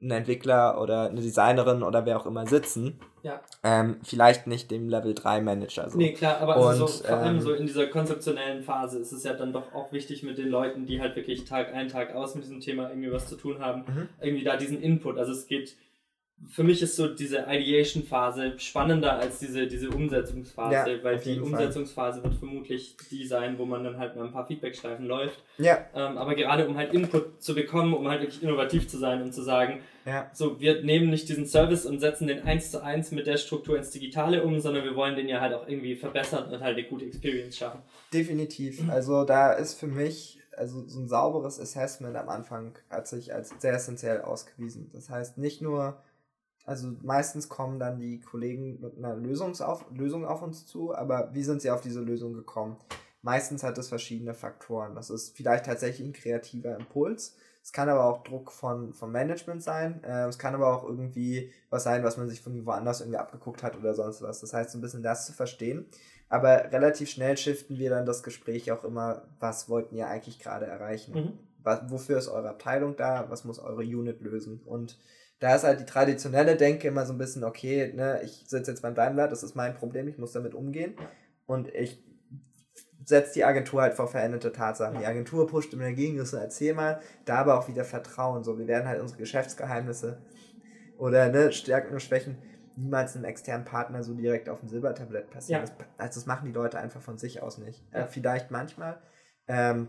ein 0.00 0.10
Entwickler 0.10 0.80
oder 0.80 1.08
eine 1.10 1.20
Designerin 1.20 1.82
oder 1.82 2.06
wer 2.06 2.18
auch 2.18 2.26
immer 2.26 2.46
sitzen. 2.46 2.98
Ja. 3.22 3.40
Ähm, 3.62 3.96
vielleicht 4.02 4.46
nicht 4.46 4.70
dem 4.70 4.88
Level 4.88 5.14
3 5.14 5.40
Manager. 5.40 5.88
So. 5.88 5.96
Nee, 5.96 6.12
klar, 6.12 6.38
aber 6.40 6.56
und, 6.56 6.66
also 6.66 6.86
so, 6.86 7.04
vor 7.04 7.16
allem 7.16 7.36
ähm, 7.36 7.40
so 7.40 7.52
in 7.54 7.66
dieser 7.66 7.86
konzeptionellen 7.86 8.62
Phase 8.62 8.98
ist 8.98 9.12
es 9.12 9.24
ja 9.24 9.32
dann 9.32 9.52
doch 9.52 9.74
auch 9.74 9.92
wichtig 9.92 10.22
mit 10.22 10.36
den 10.36 10.48
Leuten, 10.48 10.84
die 10.86 11.00
halt 11.00 11.16
wirklich 11.16 11.44
Tag 11.44 11.72
ein, 11.72 11.88
Tag 11.88 12.14
aus 12.14 12.34
mit 12.34 12.44
diesem 12.44 12.60
Thema 12.60 12.90
irgendwie 12.90 13.12
was 13.12 13.28
zu 13.28 13.36
tun 13.36 13.60
haben, 13.60 13.84
mhm. 13.86 14.08
irgendwie 14.20 14.44
da 14.44 14.56
diesen 14.56 14.80
Input. 14.80 15.18
Also 15.18 15.32
es 15.32 15.46
geht 15.46 15.76
für 16.50 16.64
mich 16.64 16.82
ist 16.82 16.96
so 16.96 17.08
diese 17.08 17.46
Ideation-Phase 17.48 18.58
spannender 18.58 19.18
als 19.18 19.38
diese, 19.38 19.66
diese 19.66 19.90
Umsetzungsphase, 19.90 20.92
ja, 20.92 21.04
weil 21.04 21.18
die 21.18 21.40
Umsetzungsphase 21.40 22.22
wird 22.22 22.34
vermutlich 22.34 22.96
die 23.10 23.26
sein, 23.26 23.58
wo 23.58 23.64
man 23.64 23.84
dann 23.84 23.98
halt 23.98 24.16
mal 24.16 24.26
ein 24.26 24.32
paar 24.32 24.46
Feedbackschleifen 24.46 25.06
läuft. 25.06 25.42
Ja. 25.58 25.86
Ähm, 25.94 26.18
aber 26.18 26.34
gerade 26.34 26.66
um 26.66 26.76
halt 26.76 26.92
Input 26.92 27.42
zu 27.42 27.54
bekommen, 27.54 27.94
um 27.94 28.08
halt 28.08 28.20
wirklich 28.20 28.42
innovativ 28.42 28.88
zu 28.88 28.98
sein 28.98 29.22
und 29.22 29.32
zu 29.32 29.42
sagen, 29.42 29.80
ja. 30.04 30.30
so 30.32 30.60
wir 30.60 30.82
nehmen 30.82 31.10
nicht 31.10 31.28
diesen 31.28 31.46
Service 31.46 31.86
und 31.86 32.00
setzen 32.00 32.26
den 32.26 32.42
eins 32.42 32.70
zu 32.70 32.82
eins 32.82 33.10
mit 33.10 33.26
der 33.26 33.36
Struktur 33.36 33.76
ins 33.76 33.90
Digitale 33.90 34.42
um, 34.42 34.60
sondern 34.60 34.84
wir 34.84 34.96
wollen 34.96 35.16
den 35.16 35.28
ja 35.28 35.40
halt 35.40 35.54
auch 35.54 35.66
irgendwie 35.66 35.96
verbessern 35.96 36.52
und 36.52 36.60
halt 36.60 36.76
eine 36.76 36.86
gute 36.86 37.04
Experience 37.04 37.56
schaffen. 37.56 37.80
Definitiv. 38.12 38.82
Also 38.94 39.24
da 39.24 39.52
ist 39.52 39.74
für 39.74 39.88
mich 39.88 40.38
also 40.56 40.86
so 40.86 41.00
ein 41.00 41.08
sauberes 41.08 41.58
Assessment 41.58 42.16
am 42.16 42.28
Anfang 42.28 42.78
hat 42.88 43.08
sich 43.08 43.34
als 43.34 43.52
sehr 43.58 43.74
essentiell 43.74 44.20
ausgewiesen. 44.20 44.90
Das 44.92 45.10
heißt 45.10 45.36
nicht 45.36 45.62
nur 45.62 46.00
also 46.64 46.92
meistens 47.02 47.48
kommen 47.48 47.78
dann 47.78 47.98
die 47.98 48.20
Kollegen 48.20 48.80
mit 48.80 48.96
einer 48.96 49.14
Lösungsauf 49.14 49.84
Lösung 49.94 50.24
auf 50.24 50.42
uns 50.42 50.66
zu, 50.66 50.94
aber 50.94 51.30
wie 51.32 51.42
sind 51.42 51.60
sie 51.60 51.70
auf 51.70 51.82
diese 51.82 52.00
Lösung 52.00 52.32
gekommen? 52.32 52.76
Meistens 53.22 53.62
hat 53.62 53.78
es 53.78 53.88
verschiedene 53.88 54.34
Faktoren. 54.34 54.94
Das 54.94 55.10
ist 55.10 55.36
vielleicht 55.36 55.66
tatsächlich 55.66 56.06
ein 56.06 56.12
kreativer 56.12 56.76
Impuls. 56.76 57.36
Es 57.62 57.72
kann 57.72 57.88
aber 57.88 58.04
auch 58.04 58.22
Druck 58.22 58.52
von, 58.52 58.92
vom 58.92 59.10
Management 59.10 59.62
sein. 59.62 60.04
Äh, 60.04 60.26
es 60.26 60.38
kann 60.38 60.54
aber 60.54 60.68
auch 60.68 60.84
irgendwie 60.84 61.50
was 61.70 61.84
sein, 61.84 62.04
was 62.04 62.18
man 62.18 62.28
sich 62.28 62.42
von 62.42 62.66
woanders 62.66 63.00
irgendwie 63.00 63.16
abgeguckt 63.16 63.62
hat 63.62 63.78
oder 63.78 63.94
sonst 63.94 64.20
was. 64.20 64.40
Das 64.40 64.52
heißt, 64.52 64.70
so 64.70 64.78
ein 64.78 64.82
bisschen 64.82 65.02
das 65.02 65.24
zu 65.24 65.32
verstehen. 65.32 65.86
Aber 66.28 66.70
relativ 66.72 67.08
schnell 67.08 67.38
shiften 67.38 67.78
wir 67.78 67.88
dann 67.88 68.04
das 68.04 68.22
Gespräch 68.22 68.70
auch 68.72 68.84
immer, 68.84 69.22
was 69.38 69.70
wollten 69.70 69.96
ihr 69.96 70.08
eigentlich 70.08 70.38
gerade 70.38 70.66
erreichen? 70.66 71.14
Mhm. 71.14 71.38
Was, 71.62 71.90
wofür 71.90 72.18
ist 72.18 72.28
eure 72.28 72.50
Abteilung 72.50 72.96
da? 72.96 73.30
Was 73.30 73.44
muss 73.44 73.58
eure 73.58 73.82
Unit 73.82 74.20
lösen? 74.20 74.60
Und 74.66 74.98
da 75.44 75.56
ist 75.56 75.64
halt 75.64 75.78
die 75.78 75.84
traditionelle 75.84 76.56
Denke 76.56 76.88
immer 76.88 77.04
so 77.04 77.12
ein 77.12 77.18
bisschen, 77.18 77.44
okay, 77.44 77.92
ne, 77.94 78.18
ich 78.24 78.44
sitze 78.46 78.70
jetzt 78.70 78.80
beim 78.80 78.94
Daimler, 78.94 79.28
das 79.28 79.42
ist 79.42 79.54
mein 79.54 79.74
Problem, 79.74 80.08
ich 80.08 80.16
muss 80.16 80.32
damit 80.32 80.54
umgehen. 80.54 80.94
Und 81.44 81.68
ich 81.74 82.02
setze 83.04 83.34
die 83.34 83.44
Agentur 83.44 83.82
halt 83.82 83.92
vor 83.92 84.08
veränderte 84.08 84.52
Tatsachen. 84.52 84.98
Die 84.98 85.04
Agentur 85.04 85.46
pusht 85.46 85.74
immer 85.74 85.84
dagegen, 85.84 86.24
so 86.24 86.38
erzähl 86.38 86.72
mal, 86.72 86.98
da 87.26 87.36
aber 87.36 87.58
auch 87.58 87.68
wieder 87.68 87.84
Vertrauen. 87.84 88.42
So, 88.42 88.58
wir 88.58 88.66
werden 88.66 88.88
halt 88.88 89.02
unsere 89.02 89.18
Geschäftsgeheimnisse 89.18 90.16
oder 90.96 91.28
ne, 91.28 91.52
Stärken 91.52 91.92
und 91.92 92.00
Schwächen 92.00 92.38
niemals 92.76 93.14
einem 93.14 93.26
externen 93.26 93.66
Partner 93.66 94.02
so 94.02 94.14
direkt 94.14 94.48
auf 94.48 94.60
dem 94.60 94.70
Silbertablett 94.70 95.28
passieren. 95.28 95.66
Ja. 95.66 95.74
Das, 95.76 95.86
also 95.98 96.20
das 96.20 96.26
machen 96.26 96.46
die 96.46 96.54
Leute 96.54 96.78
einfach 96.78 97.02
von 97.02 97.18
sich 97.18 97.42
aus 97.42 97.58
nicht. 97.58 97.84
Ja. 97.92 98.04
Äh, 98.04 98.06
vielleicht 98.06 98.50
manchmal. 98.50 98.98
Ähm, 99.46 99.88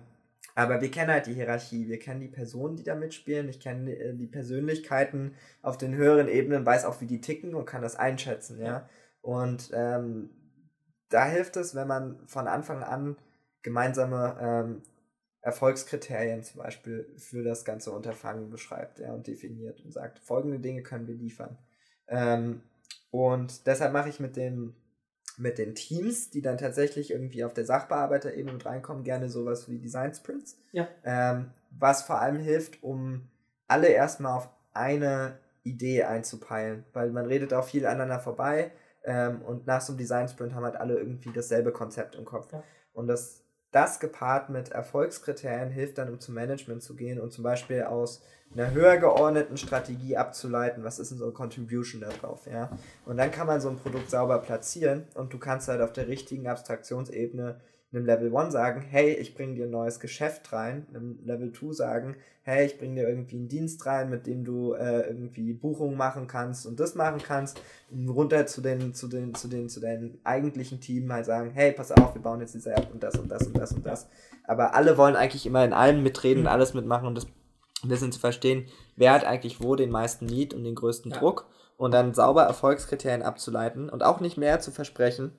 aber 0.53 0.81
wir 0.81 0.91
kennen 0.91 1.11
halt 1.11 1.25
die 1.25 1.33
Hierarchie, 1.33 1.87
wir 1.87 1.99
kennen 1.99 2.21
die 2.21 2.27
Personen, 2.27 2.77
die 2.77 2.83
da 2.83 2.95
mitspielen, 2.95 3.49
ich 3.49 3.59
kenne 3.59 3.95
äh, 3.95 4.13
die 4.13 4.27
Persönlichkeiten 4.27 5.35
auf 5.61 5.77
den 5.77 5.95
höheren 5.95 6.27
Ebenen, 6.27 6.65
weiß 6.65 6.85
auch, 6.85 7.01
wie 7.01 7.07
die 7.07 7.21
ticken 7.21 7.55
und 7.55 7.65
kann 7.65 7.81
das 7.81 7.95
einschätzen, 7.95 8.59
ja. 8.61 8.87
Und 9.21 9.71
ähm, 9.73 10.29
da 11.09 11.25
hilft 11.25 11.57
es, 11.57 11.73
wenn 11.73 11.87
man 11.87 12.19
von 12.27 12.47
Anfang 12.47 12.83
an 12.83 13.17
gemeinsame 13.63 14.37
ähm, 14.39 14.81
Erfolgskriterien 15.41 16.43
zum 16.43 16.61
Beispiel 16.61 17.07
für 17.17 17.43
das 17.43 17.65
ganze 17.65 17.91
Unterfangen 17.91 18.49
beschreibt 18.49 18.99
ja, 18.99 19.13
und 19.13 19.27
definiert 19.27 19.81
und 19.81 19.91
sagt, 19.91 20.19
folgende 20.19 20.59
Dinge 20.59 20.83
können 20.83 21.07
wir 21.07 21.15
liefern. 21.15 21.57
Ähm, 22.07 22.61
und 23.11 23.67
deshalb 23.67 23.93
mache 23.93 24.09
ich 24.09 24.19
mit 24.19 24.35
dem 24.35 24.75
mit 25.37 25.57
den 25.57 25.75
Teams, 25.75 26.29
die 26.29 26.41
dann 26.41 26.57
tatsächlich 26.57 27.11
irgendwie 27.11 27.43
auf 27.43 27.53
der 27.53 27.65
Sachbearbeiterebene 27.65 28.53
mit 28.53 28.65
reinkommen, 28.65 29.03
gerne 29.03 29.29
sowas 29.29 29.69
wie 29.69 29.79
Design 29.79 30.13
Sprints. 30.13 30.57
Ja. 30.71 30.87
Ähm, 31.03 31.51
was 31.71 32.03
vor 32.03 32.21
allem 32.21 32.39
hilft, 32.39 32.81
um 32.83 33.27
alle 33.67 33.87
erstmal 33.87 34.37
auf 34.37 34.49
eine 34.73 35.39
Idee 35.63 36.03
einzupeilen, 36.03 36.85
weil 36.93 37.11
man 37.11 37.25
redet 37.25 37.53
auch 37.53 37.65
viel 37.65 37.85
aneinander 37.85 38.19
vorbei 38.19 38.71
ähm, 39.03 39.41
und 39.43 39.67
nach 39.67 39.81
so 39.81 39.93
einem 39.93 39.97
Design 39.97 40.27
Sprint 40.27 40.53
haben 40.53 40.63
halt 40.63 40.75
alle 40.75 40.95
irgendwie 40.95 41.31
dasselbe 41.31 41.71
Konzept 41.71 42.15
im 42.15 42.25
Kopf. 42.25 42.51
Ja. 42.51 42.63
Und 42.93 43.07
das, 43.07 43.43
das 43.75 43.99
gepaart 43.99 44.49
mit 44.49 44.69
Erfolgskriterien 44.69 45.69
hilft 45.69 45.97
dann, 45.97 46.07
um 46.07 46.19
zum 46.21 46.33
Management 46.33 46.81
zu 46.81 46.95
gehen 46.95 47.19
und 47.19 47.33
zum 47.33 47.43
Beispiel 47.43 47.83
aus 47.83 48.21
einer 48.53 48.71
höher 48.71 48.95
geordneten 48.97 49.57
Strategie 49.57 50.15
abzuleiten, 50.15 50.85
was 50.85 50.97
ist 50.97 51.11
denn 51.11 51.17
so 51.17 51.25
eine 51.25 51.33
Contribution 51.33 51.99
darauf, 51.99 52.45
ja. 52.45 52.69
Und 53.05 53.17
dann 53.17 53.31
kann 53.31 53.47
man 53.47 53.59
so 53.59 53.67
ein 53.67 53.77
Produkt 53.77 54.09
sauber 54.09 54.39
platzieren 54.39 55.03
und 55.15 55.33
du 55.33 55.39
kannst 55.39 55.67
halt 55.67 55.81
auf 55.81 55.91
der 55.91 56.07
richtigen 56.07 56.47
Abstraktionsebene 56.47 57.59
einem 57.95 58.05
Level 58.05 58.35
1 58.35 58.53
sagen, 58.53 58.81
hey, 58.81 59.13
ich 59.13 59.35
bringe 59.35 59.55
dir 59.55 59.65
ein 59.65 59.71
neues 59.71 59.99
Geschäft 59.99 60.51
rein, 60.53 60.85
einem 60.89 61.19
Level 61.23 61.51
2 61.51 61.73
sagen, 61.73 62.15
hey, 62.43 62.65
ich 62.65 62.77
bringe 62.77 62.95
dir 62.95 63.09
irgendwie 63.09 63.37
einen 63.37 63.47
Dienst 63.47 63.85
rein, 63.85 64.09
mit 64.09 64.27
dem 64.27 64.43
du 64.43 64.73
äh, 64.73 65.07
irgendwie 65.07 65.53
Buchungen 65.53 65.97
machen 65.97 66.27
kannst 66.27 66.67
und 66.67 66.79
das 66.79 66.95
machen 66.95 67.21
kannst, 67.23 67.59
und 67.89 68.07
runter 68.09 68.45
zu 68.45 68.61
den, 68.61 68.93
zu 68.93 69.07
den, 69.07 69.33
zu 69.33 69.47
den, 69.47 69.69
zu 69.69 69.79
deinen 69.79 70.19
eigentlichen 70.23 70.79
Team 70.79 71.11
halt 71.11 71.25
sagen, 71.25 71.51
hey, 71.51 71.71
pass 71.71 71.91
auf, 71.91 72.13
wir 72.13 72.21
bauen 72.21 72.41
jetzt 72.41 72.53
diese 72.53 72.71
App 72.71 72.89
und 72.93 73.01
das 73.01 73.15
und 73.15 73.29
das 73.29 73.47
und 73.47 73.57
das 73.57 73.71
und 73.71 73.85
das. 73.85 74.07
Aber 74.43 74.75
alle 74.75 74.97
wollen 74.97 75.15
eigentlich 75.15 75.45
immer 75.45 75.65
in 75.65 75.73
allem 75.73 76.03
mitreden, 76.03 76.43
mhm. 76.43 76.47
alles 76.47 76.73
mitmachen 76.73 77.07
und 77.07 77.15
das 77.15 77.25
ein 77.83 77.89
bisschen 77.89 78.11
zu 78.11 78.19
verstehen, 78.19 78.65
wer 78.95 79.13
hat 79.13 79.25
eigentlich 79.25 79.61
wo 79.61 79.75
den 79.75 79.89
meisten 79.89 80.25
Need 80.25 80.53
und 80.53 80.63
den 80.63 80.75
größten 80.75 81.11
ja. 81.11 81.17
Druck 81.17 81.47
und 81.77 81.91
dann 81.93 82.13
sauber 82.13 82.43
Erfolgskriterien 82.43 83.21
abzuleiten 83.21 83.89
und 83.89 84.03
auch 84.03 84.19
nicht 84.19 84.37
mehr 84.37 84.59
zu 84.59 84.71
versprechen, 84.71 85.31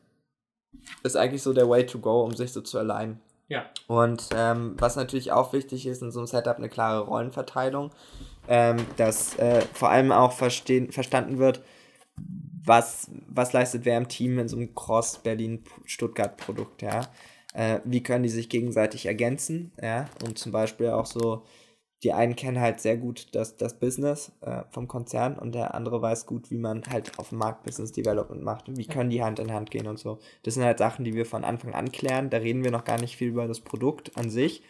ist 1.03 1.17
eigentlich 1.17 1.43
so 1.43 1.53
der 1.53 1.69
Way 1.69 1.87
to 1.87 1.99
go, 1.99 2.23
um 2.23 2.35
sich 2.35 2.53
so 2.53 2.61
zu 2.61 2.79
allein. 2.79 3.21
Ja. 3.49 3.67
Und 3.87 4.29
ähm, 4.35 4.75
was 4.79 4.97
natürlich 4.97 5.33
auch 5.33 5.53
wichtig 5.53 5.87
ist 5.87 6.03
in 6.03 6.11
so 6.11 6.21
einem 6.21 6.27
Setup, 6.27 6.57
eine 6.57 6.69
klare 6.69 7.07
Rollenverteilung, 7.07 7.93
ähm, 8.49 8.79
dass 8.97 9.39
äh, 9.39 9.63
vor 9.73 9.91
allem 9.91 10.11
auch 10.11 10.33
verstehen, 10.33 10.91
verstanden 10.91 11.39
wird, 11.39 11.63
was, 12.65 13.11
was 13.29 13.53
leistet 13.53 13.85
wer 13.85 13.99
im 13.99 14.09
Team 14.09 14.39
in 14.39 14.49
so 14.49 14.57
einem 14.57 14.75
Cross-Berlin-Stuttgart-Produkt, 14.75 16.83
ja. 16.83 17.03
Äh, 17.55 17.81
wie 17.85 18.03
können 18.03 18.25
die 18.25 18.29
sich 18.29 18.49
gegenseitig 18.49 19.07
ergänzen, 19.07 19.73
ja, 19.81 20.09
und 20.25 20.39
zum 20.39 20.53
Beispiel 20.53 20.89
auch 20.89 21.07
so 21.07 21.43
die 22.03 22.13
einen 22.13 22.37
kennen 22.37 22.61
halt 22.61 22.81
sehr 22.81 22.97
gut 22.97 23.35
das, 23.35 23.57
das 23.57 23.79
Business 23.79 24.33
äh, 24.43 24.63
vom 24.71 24.87
Konzern 24.87 25.39
und 25.39 25.55
der 25.55 25.75
andere 25.75 26.03
weiß 26.03 26.27
gut, 26.27 26.51
wie 26.51 26.59
man 26.59 26.83
halt 26.91 27.19
auf 27.19 27.31
dem 27.31 27.39
Markt 27.39 27.65
Business 27.65 27.93
Development 27.93 28.43
macht. 28.43 28.65
Wie 28.77 28.87
können 28.87 29.11
die 29.11 29.23
Hand 29.23 29.39
in 29.39 29.53
Hand 29.53 29.71
gehen 29.71 29.87
und 29.87 29.99
so. 29.99 30.19
Das 30.43 30.55
sind 30.55 30.65
halt 30.65 30.79
Sachen, 30.79 31.05
die 31.05 31.15
wir 31.15 31.25
von 31.25 31.45
Anfang 31.45 31.75
an 31.75 31.91
klären. 31.91 32.29
Da 32.29 32.39
reden 32.39 32.65
wir 32.65 32.71
noch 32.71 32.85
gar 32.85 33.01
nicht 33.01 33.17
viel 33.17 33.29
über 33.29 33.49
das 33.49 33.61
Produkt 33.61 34.17
an 34.17 34.29
sich. 34.29 34.63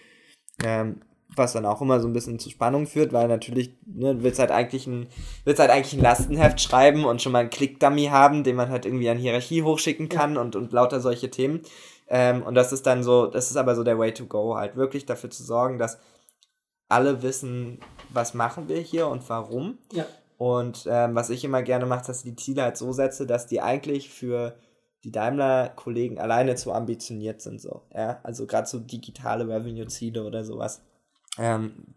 Ähm, 0.64 1.00
was 1.34 1.52
dann 1.52 1.66
auch 1.66 1.82
immer 1.82 1.98
so 2.00 2.06
ein 2.06 2.12
bisschen 2.12 2.38
zu 2.38 2.50
Spannung 2.50 2.86
führt, 2.86 3.12
weil 3.12 3.26
natürlich 3.26 3.74
ne, 3.84 4.22
willst 4.22 4.38
halt 4.38 4.52
eigentlich 4.52 4.86
ein 4.86 5.08
willst 5.44 5.58
halt 5.60 5.70
eigentlich 5.70 5.94
ein 5.94 6.02
Lastenheft 6.02 6.60
schreiben 6.60 7.04
und 7.04 7.20
schon 7.20 7.32
mal 7.32 7.40
einen 7.40 7.50
Click-Dummy 7.50 8.06
haben, 8.06 8.44
den 8.44 8.54
man 8.56 8.70
halt 8.70 8.86
irgendwie 8.86 9.08
an 9.10 9.18
Hierarchie 9.18 9.62
hochschicken 9.62 10.08
kann 10.08 10.36
und, 10.36 10.54
und 10.54 10.72
lauter 10.72 11.00
solche 11.00 11.30
Themen. 11.30 11.62
Ähm, 12.08 12.42
und 12.42 12.54
das 12.54 12.72
ist 12.72 12.86
dann 12.86 13.02
so, 13.02 13.26
das 13.26 13.50
ist 13.50 13.56
aber 13.56 13.74
so 13.74 13.82
der 13.82 13.98
Way 13.98 14.14
to 14.14 14.26
go, 14.26 14.54
halt 14.54 14.76
wirklich 14.76 15.06
dafür 15.06 15.30
zu 15.30 15.42
sorgen, 15.42 15.78
dass 15.78 15.98
alle 16.88 17.22
wissen, 17.22 17.80
was 18.10 18.34
machen 18.34 18.68
wir 18.68 18.78
hier 18.78 19.08
und 19.08 19.28
warum. 19.28 19.78
Ja. 19.92 20.06
Und 20.38 20.86
ähm, 20.88 21.14
was 21.14 21.30
ich 21.30 21.44
immer 21.44 21.62
gerne 21.62 21.86
mache, 21.86 22.06
dass 22.06 22.24
ich 22.24 22.30
die 22.30 22.36
Ziele 22.36 22.62
halt 22.62 22.76
so 22.76 22.92
setze, 22.92 23.26
dass 23.26 23.46
die 23.46 23.60
eigentlich 23.60 24.10
für 24.10 24.56
die 25.04 25.12
Daimler-Kollegen 25.12 26.18
alleine 26.18 26.56
zu 26.56 26.72
ambitioniert 26.72 27.40
sind. 27.40 27.60
So, 27.60 27.82
ja? 27.94 28.20
Also 28.22 28.46
gerade 28.46 28.66
so 28.66 28.78
digitale 28.78 29.48
Revenue-Ziele 29.48 30.24
oder 30.24 30.44
sowas. 30.44 30.82
Ähm, 31.38 31.94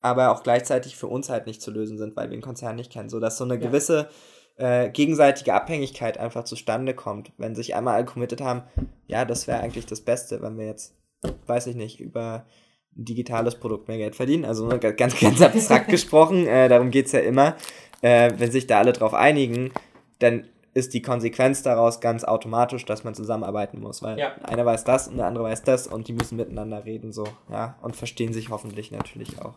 aber 0.00 0.30
auch 0.30 0.42
gleichzeitig 0.42 0.96
für 0.96 1.06
uns 1.06 1.28
halt 1.28 1.46
nicht 1.46 1.62
zu 1.62 1.70
lösen 1.70 1.98
sind, 1.98 2.16
weil 2.16 2.30
wir 2.30 2.36
den 2.36 2.42
Konzern 2.42 2.76
nicht 2.76 2.92
kennen. 2.92 3.08
So 3.08 3.20
dass 3.20 3.38
so 3.38 3.44
eine 3.44 3.54
ja. 3.54 3.60
gewisse 3.60 4.08
äh, 4.56 4.90
gegenseitige 4.90 5.54
Abhängigkeit 5.54 6.18
einfach 6.18 6.44
zustande 6.44 6.94
kommt. 6.94 7.32
Wenn 7.38 7.54
sich 7.54 7.74
einmal 7.74 7.94
alle 7.94 8.04
committed 8.04 8.40
haben, 8.40 8.62
ja, 9.06 9.24
das 9.24 9.46
wäre 9.46 9.60
eigentlich 9.60 9.86
das 9.86 10.02
Beste, 10.02 10.42
wenn 10.42 10.58
wir 10.58 10.66
jetzt, 10.66 10.94
weiß 11.46 11.68
ich 11.68 11.76
nicht, 11.76 12.00
über 12.00 12.44
digitales 13.04 13.54
Produkt 13.54 13.88
mehr 13.88 13.98
Geld 13.98 14.16
verdienen. 14.16 14.44
Also 14.44 14.66
ne, 14.66 14.78
ganz, 14.78 15.16
ganz 15.20 15.40
abstrakt 15.40 15.88
gesprochen, 15.88 16.46
äh, 16.46 16.68
darum 16.68 16.90
geht 16.90 17.06
es 17.06 17.12
ja 17.12 17.20
immer. 17.20 17.56
Äh, 18.02 18.32
wenn 18.36 18.50
sich 18.50 18.66
da 18.66 18.78
alle 18.78 18.92
drauf 18.92 19.14
einigen, 19.14 19.72
dann 20.18 20.44
ist 20.74 20.94
die 20.94 21.02
Konsequenz 21.02 21.62
daraus 21.62 22.00
ganz 22.00 22.24
automatisch, 22.24 22.84
dass 22.84 23.02
man 23.02 23.14
zusammenarbeiten 23.14 23.80
muss, 23.80 24.02
weil 24.02 24.18
ja. 24.18 24.34
einer 24.42 24.64
weiß 24.64 24.84
das 24.84 25.08
und 25.08 25.16
der 25.16 25.26
andere 25.26 25.44
weiß 25.44 25.64
das 25.64 25.86
und 25.86 26.06
die 26.06 26.12
müssen 26.12 26.36
miteinander 26.36 26.84
reden 26.84 27.12
so, 27.12 27.26
ja, 27.50 27.76
und 27.82 27.96
verstehen 27.96 28.32
sich 28.32 28.50
hoffentlich 28.50 28.92
natürlich 28.92 29.40
auch. 29.40 29.54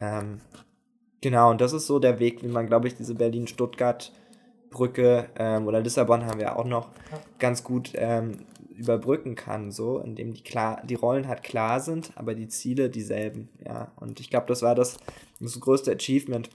Ähm, 0.00 0.40
Genau, 1.22 1.50
und 1.50 1.60
das 1.60 1.72
ist 1.72 1.86
so 1.86 2.00
der 2.00 2.18
Weg, 2.18 2.42
wie 2.42 2.48
man, 2.48 2.66
glaube 2.66 2.88
ich, 2.88 2.96
diese 2.96 3.14
Berlin-Stuttgart-Brücke 3.14 5.28
ähm, 5.38 5.68
oder 5.68 5.80
Lissabon 5.80 6.26
haben 6.26 6.40
wir 6.40 6.58
auch 6.58 6.64
noch 6.64 6.88
ja. 7.12 7.18
ganz 7.38 7.62
gut 7.62 7.92
ähm, 7.94 8.38
überbrücken 8.82 9.34
kann, 9.34 9.70
so, 9.70 9.98
indem 9.98 10.34
die 10.34 10.42
klar, 10.42 10.82
die 10.84 10.94
Rollen 10.94 11.28
halt 11.28 11.42
klar 11.42 11.80
sind, 11.80 12.12
aber 12.16 12.34
die 12.34 12.48
Ziele 12.48 12.90
dieselben, 12.90 13.48
ja. 13.64 13.92
Und 13.96 14.20
ich 14.20 14.30
glaube, 14.30 14.46
das 14.46 14.62
war 14.62 14.74
das, 14.74 14.98
das 15.40 15.58
größte 15.60 15.92
Achievement, 15.92 16.50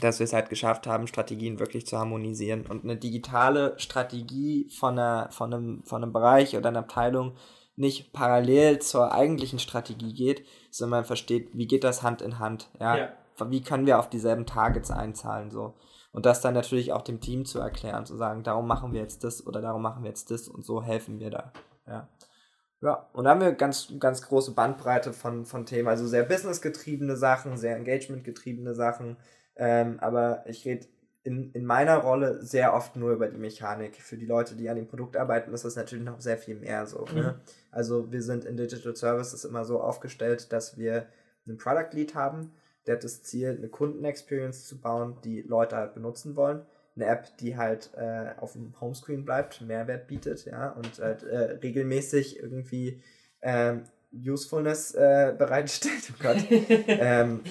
dass 0.00 0.20
wir 0.20 0.24
es 0.24 0.32
halt 0.32 0.48
geschafft 0.48 0.86
haben, 0.86 1.06
Strategien 1.06 1.58
wirklich 1.58 1.86
zu 1.86 1.98
harmonisieren. 1.98 2.66
Und 2.66 2.84
eine 2.84 2.96
digitale 2.96 3.74
Strategie 3.78 4.68
von, 4.70 4.98
einer, 4.98 5.30
von, 5.32 5.52
einem, 5.52 5.82
von 5.84 6.02
einem 6.02 6.12
Bereich 6.12 6.56
oder 6.56 6.68
einer 6.68 6.80
Abteilung 6.80 7.32
nicht 7.76 8.12
parallel 8.12 8.80
zur 8.80 9.12
eigentlichen 9.12 9.58
Strategie 9.58 10.12
geht, 10.12 10.44
sondern 10.70 11.00
man 11.00 11.04
versteht, 11.04 11.50
wie 11.52 11.66
geht 11.66 11.84
das 11.84 12.02
Hand 12.02 12.22
in 12.22 12.38
Hand, 12.38 12.68
ja. 12.80 12.96
ja 12.96 13.08
wie 13.46 13.62
können 13.62 13.86
wir 13.86 13.98
auf 13.98 14.10
dieselben 14.10 14.46
Targets 14.46 14.90
einzahlen, 14.90 15.50
so. 15.50 15.74
Und 16.18 16.26
das 16.26 16.40
dann 16.40 16.52
natürlich 16.52 16.92
auch 16.92 17.02
dem 17.02 17.20
Team 17.20 17.44
zu 17.44 17.60
erklären, 17.60 18.04
zu 18.04 18.16
sagen, 18.16 18.42
darum 18.42 18.66
machen 18.66 18.92
wir 18.92 19.00
jetzt 19.00 19.22
das 19.22 19.46
oder 19.46 19.60
darum 19.60 19.82
machen 19.82 20.02
wir 20.02 20.08
jetzt 20.08 20.32
das 20.32 20.48
und 20.48 20.64
so 20.64 20.82
helfen 20.82 21.20
wir 21.20 21.30
da, 21.30 21.52
ja. 21.86 22.08
Ja, 22.80 23.08
und 23.12 23.22
da 23.22 23.30
haben 23.30 23.40
wir 23.40 23.52
ganz, 23.52 23.92
ganz 24.00 24.22
große 24.22 24.50
Bandbreite 24.50 25.12
von, 25.12 25.46
von 25.46 25.64
Themen, 25.64 25.86
also 25.86 26.08
sehr 26.08 26.24
businessgetriebene 26.24 27.16
Sachen, 27.16 27.56
sehr 27.56 27.76
engagementgetriebene 27.76 28.74
Sachen, 28.74 29.16
ähm, 29.54 30.00
aber 30.00 30.42
ich 30.48 30.64
rede 30.64 30.88
in, 31.22 31.52
in 31.52 31.64
meiner 31.64 31.98
Rolle 31.98 32.42
sehr 32.42 32.74
oft 32.74 32.96
nur 32.96 33.12
über 33.12 33.28
die 33.28 33.38
Mechanik. 33.38 34.02
Für 34.02 34.16
die 34.16 34.26
Leute, 34.26 34.56
die 34.56 34.68
an 34.68 34.74
dem 34.74 34.88
Produkt 34.88 35.16
arbeiten, 35.16 35.54
ist 35.54 35.64
das 35.64 35.76
natürlich 35.76 36.04
noch 36.04 36.20
sehr 36.20 36.36
viel 36.36 36.56
mehr 36.56 36.84
so. 36.88 37.04
Ne? 37.04 37.12
Mhm. 37.12 37.18
Ne? 37.18 37.40
Also 37.70 38.10
wir 38.10 38.24
sind 38.24 38.44
in 38.44 38.56
Digital 38.56 38.96
Services 38.96 39.44
immer 39.44 39.64
so 39.64 39.80
aufgestellt, 39.80 40.52
dass 40.52 40.78
wir 40.78 41.06
einen 41.46 41.58
Product 41.58 41.92
Lead 41.92 42.16
haben, 42.16 42.50
der 42.88 42.96
hat 42.96 43.04
das 43.04 43.22
Ziel, 43.22 43.54
eine 43.56 43.68
Kundenexperience 43.68 44.66
zu 44.66 44.80
bauen, 44.80 45.18
die 45.22 45.42
Leute 45.42 45.76
halt 45.76 45.92
benutzen 45.92 46.36
wollen. 46.36 46.62
Eine 46.96 47.04
App, 47.04 47.36
die 47.36 47.56
halt 47.56 47.90
äh, 47.96 48.30
auf 48.38 48.54
dem 48.54 48.74
Homescreen 48.80 49.26
bleibt, 49.26 49.60
Mehrwert 49.60 50.08
bietet, 50.08 50.46
ja, 50.46 50.70
und 50.70 50.98
halt 50.98 51.22
äh, 51.22 51.58
regelmäßig 51.62 52.40
irgendwie 52.40 53.02
ähm, 53.42 53.84
Usefulness 54.12 54.94
äh, 54.94 55.34
bereitstellt. 55.36 56.12
Oh 56.14 56.22
Gott. 56.22 56.38
ähm, 56.50 57.42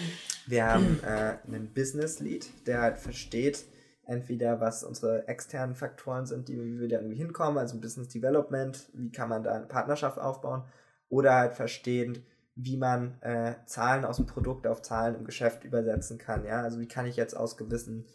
wir 0.47 0.65
haben 0.65 0.99
äh, 1.03 1.35
einen 1.47 1.71
Business 1.71 2.19
Lead, 2.19 2.47
der 2.65 2.81
halt 2.81 2.97
versteht, 2.97 3.65
entweder 4.05 4.59
was 4.59 4.83
unsere 4.83 5.27
externen 5.27 5.75
Faktoren 5.75 6.25
sind, 6.25 6.47
die, 6.47 6.59
wie 6.59 6.79
wir 6.79 6.87
da 6.87 6.97
irgendwie 6.97 7.17
hinkommen, 7.17 7.59
also 7.59 7.79
Business 7.79 8.07
Development, 8.07 8.89
wie 8.93 9.11
kann 9.11 9.29
man 9.29 9.43
da 9.43 9.53
eine 9.53 9.67
Partnerschaft 9.67 10.17
aufbauen, 10.17 10.63
oder 11.09 11.35
halt 11.35 11.53
verstehen, 11.53 12.25
wie 12.57 12.75
man 12.75 13.21
äh, 13.21 13.53
Zahlen 13.67 14.03
aus 14.03 14.17
dem 14.17 14.25
Produkt 14.25 14.65
auf 14.65 14.81
Zahlen 14.81 15.15
im 15.15 15.25
Geschäft 15.25 15.63
übersetzen 15.63 16.17
kann. 16.17 16.43
Ja? 16.43 16.63
Also 16.63 16.79
wie 16.79 16.87
kann 16.87 17.05
ich 17.05 17.15
jetzt 17.15 17.35
aus 17.35 17.55
gewissen 17.55 18.05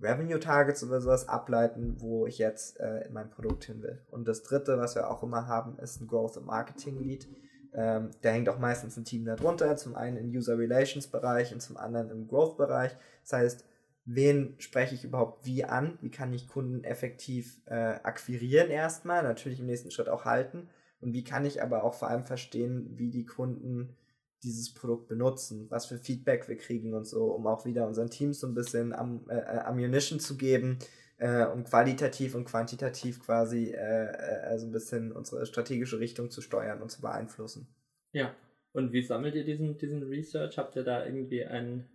Revenue 0.00 0.40
Targets 0.40 0.82
oder 0.82 1.02
sowas 1.02 1.28
ableiten, 1.28 1.96
wo 2.00 2.26
ich 2.26 2.38
jetzt 2.38 2.80
äh, 2.80 3.06
in 3.06 3.12
mein 3.12 3.28
Produkt 3.28 3.64
hin 3.64 3.82
will. 3.82 4.00
Und 4.10 4.26
das 4.26 4.42
dritte, 4.42 4.78
was 4.78 4.94
wir 4.94 5.10
auch 5.10 5.22
immer 5.22 5.46
haben, 5.46 5.78
ist 5.78 6.00
ein 6.00 6.06
Growth 6.06 6.38
and 6.38 6.46
Marketing 6.46 6.98
Lead. 6.98 7.28
Ähm, 7.74 8.10
da 8.22 8.30
hängt 8.30 8.48
auch 8.48 8.58
meistens 8.58 8.96
ein 8.96 9.04
Team 9.04 9.26
darunter, 9.26 9.76
zum 9.76 9.94
einen 9.94 10.16
im 10.16 10.30
User 10.30 10.56
Relations 10.56 11.06
Bereich 11.06 11.52
und 11.52 11.60
zum 11.60 11.76
anderen 11.76 12.08
im 12.08 12.26
Growth 12.26 12.56
Bereich. 12.56 12.96
Das 13.22 13.34
heißt, 13.34 13.64
wen 14.06 14.54
spreche 14.58 14.94
ich 14.94 15.04
überhaupt 15.04 15.44
wie 15.44 15.64
an? 15.64 15.98
Wie 16.00 16.10
kann 16.10 16.32
ich 16.32 16.48
Kunden 16.48 16.82
effektiv 16.82 17.60
äh, 17.66 17.74
akquirieren 17.74 18.70
erstmal, 18.70 19.22
natürlich 19.22 19.60
im 19.60 19.66
nächsten 19.66 19.90
Schritt 19.90 20.08
auch 20.08 20.24
halten 20.24 20.70
und 21.00 21.12
wie 21.12 21.24
kann 21.24 21.44
ich 21.44 21.62
aber 21.62 21.84
auch 21.84 21.94
vor 21.94 22.08
allem 22.08 22.24
verstehen, 22.24 22.98
wie 22.98 23.10
die 23.10 23.26
Kunden 23.26 23.96
dieses 24.42 24.72
Produkt 24.72 25.08
benutzen, 25.08 25.66
was 25.70 25.86
für 25.86 25.98
Feedback 25.98 26.48
wir 26.48 26.56
kriegen 26.56 26.94
und 26.94 27.06
so, 27.06 27.26
um 27.26 27.46
auch 27.46 27.64
wieder 27.64 27.86
unseren 27.86 28.10
Teams 28.10 28.40
so 28.40 28.46
ein 28.46 28.54
bisschen 28.54 28.92
am, 28.92 29.28
äh, 29.28 29.36
äh 29.36 29.58
Ammunition 29.60 30.18
zu 30.18 30.36
geben 30.36 30.78
äh, 31.18 31.44
und 31.46 31.64
qualitativ 31.64 32.34
und 32.34 32.46
quantitativ 32.46 33.20
quasi 33.20 33.72
äh, 33.72 34.40
also 34.44 34.66
ein 34.66 34.72
bisschen 34.72 35.12
unsere 35.12 35.44
strategische 35.44 35.98
Richtung 35.98 36.30
zu 36.30 36.40
steuern 36.40 36.80
und 36.80 36.90
zu 36.90 37.00
beeinflussen. 37.02 37.68
Ja, 38.12 38.34
und 38.72 38.92
wie 38.92 39.02
sammelt 39.02 39.34
ihr 39.34 39.44
diesen, 39.44 39.76
diesen 39.78 40.02
Research? 40.04 40.56
Habt 40.58 40.76
ihr 40.76 40.84
da 40.84 41.04
irgendwie 41.04 41.44
einen 41.44 41.88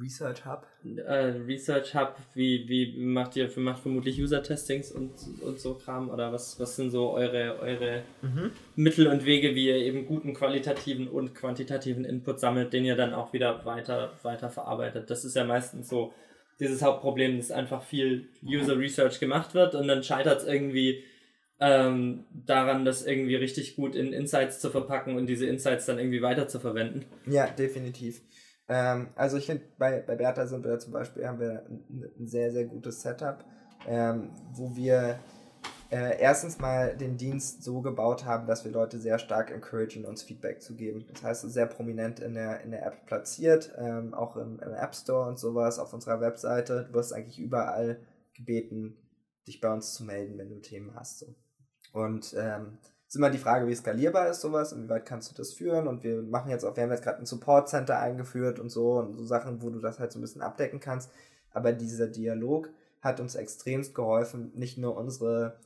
Research 0.00 0.44
Hub? 0.44 0.66
Äh, 0.84 1.32
Research 1.46 1.94
Hub, 1.94 2.16
wie, 2.34 2.68
wie 2.68 2.98
macht 2.98 3.36
ihr 3.36 3.50
macht 3.56 3.82
vermutlich 3.82 4.20
User-Testings 4.20 4.92
und, 4.92 5.12
und 5.42 5.58
so 5.58 5.74
Kram? 5.74 6.10
Oder 6.10 6.32
was, 6.32 6.60
was 6.60 6.76
sind 6.76 6.90
so 6.90 7.10
eure, 7.10 7.58
eure 7.60 8.02
mhm. 8.22 8.52
Mittel 8.76 9.06
und 9.08 9.24
Wege, 9.24 9.54
wie 9.54 9.68
ihr 9.68 9.76
eben 9.76 10.06
guten 10.06 10.34
qualitativen 10.34 11.08
und 11.08 11.34
quantitativen 11.34 12.04
Input 12.04 12.40
sammelt, 12.40 12.72
den 12.72 12.84
ihr 12.84 12.96
dann 12.96 13.14
auch 13.14 13.32
wieder 13.32 13.64
weiter, 13.64 14.12
weiter 14.22 14.50
verarbeitet? 14.50 15.10
Das 15.10 15.24
ist 15.24 15.34
ja 15.34 15.44
meistens 15.44 15.88
so 15.88 16.12
dieses 16.60 16.82
Hauptproblem, 16.82 17.38
dass 17.38 17.50
einfach 17.50 17.82
viel 17.82 18.28
User 18.44 18.78
Research 18.78 19.18
gemacht 19.18 19.54
wird 19.54 19.74
und 19.74 19.88
dann 19.88 20.02
scheitert 20.02 20.42
es 20.42 20.46
irgendwie 20.46 21.02
ähm, 21.58 22.26
daran, 22.32 22.84
das 22.84 23.06
irgendwie 23.06 23.34
richtig 23.34 23.76
gut 23.76 23.94
in 23.94 24.12
Insights 24.12 24.60
zu 24.60 24.70
verpacken 24.70 25.16
und 25.16 25.26
diese 25.26 25.46
Insights 25.46 25.86
dann 25.86 25.98
irgendwie 25.98 26.22
weiter 26.22 26.48
zu 26.48 26.60
verwenden. 26.60 27.06
Ja, 27.26 27.46
definitiv. 27.48 28.20
Ähm, 28.70 29.08
also 29.16 29.36
ich 29.36 29.46
finde, 29.46 29.64
bei, 29.78 30.00
bei 30.00 30.14
Bertha 30.14 30.46
sind 30.46 30.64
wir 30.64 30.78
zum 30.78 30.92
Beispiel, 30.92 31.26
haben 31.26 31.40
wir 31.40 31.66
ein, 31.68 32.12
ein 32.20 32.28
sehr, 32.28 32.52
sehr 32.52 32.66
gutes 32.66 33.02
Setup, 33.02 33.44
ähm, 33.88 34.30
wo 34.52 34.76
wir 34.76 35.18
äh, 35.90 36.20
erstens 36.20 36.60
mal 36.60 36.96
den 36.96 37.16
Dienst 37.16 37.64
so 37.64 37.82
gebaut 37.82 38.24
haben, 38.24 38.46
dass 38.46 38.64
wir 38.64 38.70
Leute 38.70 39.00
sehr 39.00 39.18
stark 39.18 39.50
encouragen, 39.50 40.04
uns 40.04 40.22
Feedback 40.22 40.62
zu 40.62 40.76
geben. 40.76 41.04
Das 41.12 41.24
heißt, 41.24 41.50
sehr 41.50 41.66
prominent 41.66 42.20
in 42.20 42.34
der, 42.34 42.60
in 42.60 42.70
der 42.70 42.86
App 42.86 43.06
platziert, 43.06 43.74
ähm, 43.76 44.14
auch 44.14 44.36
im, 44.36 44.60
im 44.60 44.72
App 44.72 44.94
Store 44.94 45.28
und 45.28 45.40
sowas, 45.40 45.80
auf 45.80 45.92
unserer 45.92 46.20
Webseite. 46.20 46.86
Du 46.86 46.94
wirst 46.94 47.12
eigentlich 47.12 47.40
überall 47.40 47.98
gebeten, 48.34 48.96
dich 49.48 49.60
bei 49.60 49.72
uns 49.72 49.94
zu 49.94 50.04
melden, 50.04 50.38
wenn 50.38 50.48
du 50.48 50.60
Themen 50.60 50.94
hast. 50.94 51.18
So. 51.18 51.34
Und 51.92 52.36
ähm, 52.38 52.78
ist 53.10 53.16
immer 53.16 53.30
die 53.30 53.38
Frage, 53.38 53.66
wie 53.66 53.74
skalierbar 53.74 54.28
ist 54.28 54.40
sowas 54.40 54.72
und 54.72 54.84
wie 54.84 54.88
weit 54.88 55.04
kannst 55.04 55.32
du 55.32 55.34
das 55.34 55.52
führen. 55.52 55.88
Und 55.88 56.04
wir 56.04 56.22
machen 56.22 56.48
jetzt 56.48 56.64
auch, 56.64 56.76
wir 56.76 56.84
haben 56.84 56.92
jetzt 56.92 57.02
gerade 57.02 57.18
ein 57.18 57.26
Support 57.26 57.68
Center 57.68 57.98
eingeführt 57.98 58.60
und 58.60 58.68
so 58.68 59.00
und 59.00 59.16
so 59.16 59.24
Sachen, 59.24 59.60
wo 59.62 59.70
du 59.70 59.80
das 59.80 59.98
halt 59.98 60.12
so 60.12 60.20
ein 60.20 60.22
bisschen 60.22 60.42
abdecken 60.42 60.78
kannst. 60.78 61.10
Aber 61.52 61.72
dieser 61.72 62.06
Dialog 62.06 62.70
hat 63.00 63.18
uns 63.18 63.34
extremst 63.34 63.96
geholfen, 63.96 64.52
nicht 64.54 64.78
nur 64.78 64.96
unsere 64.96 65.58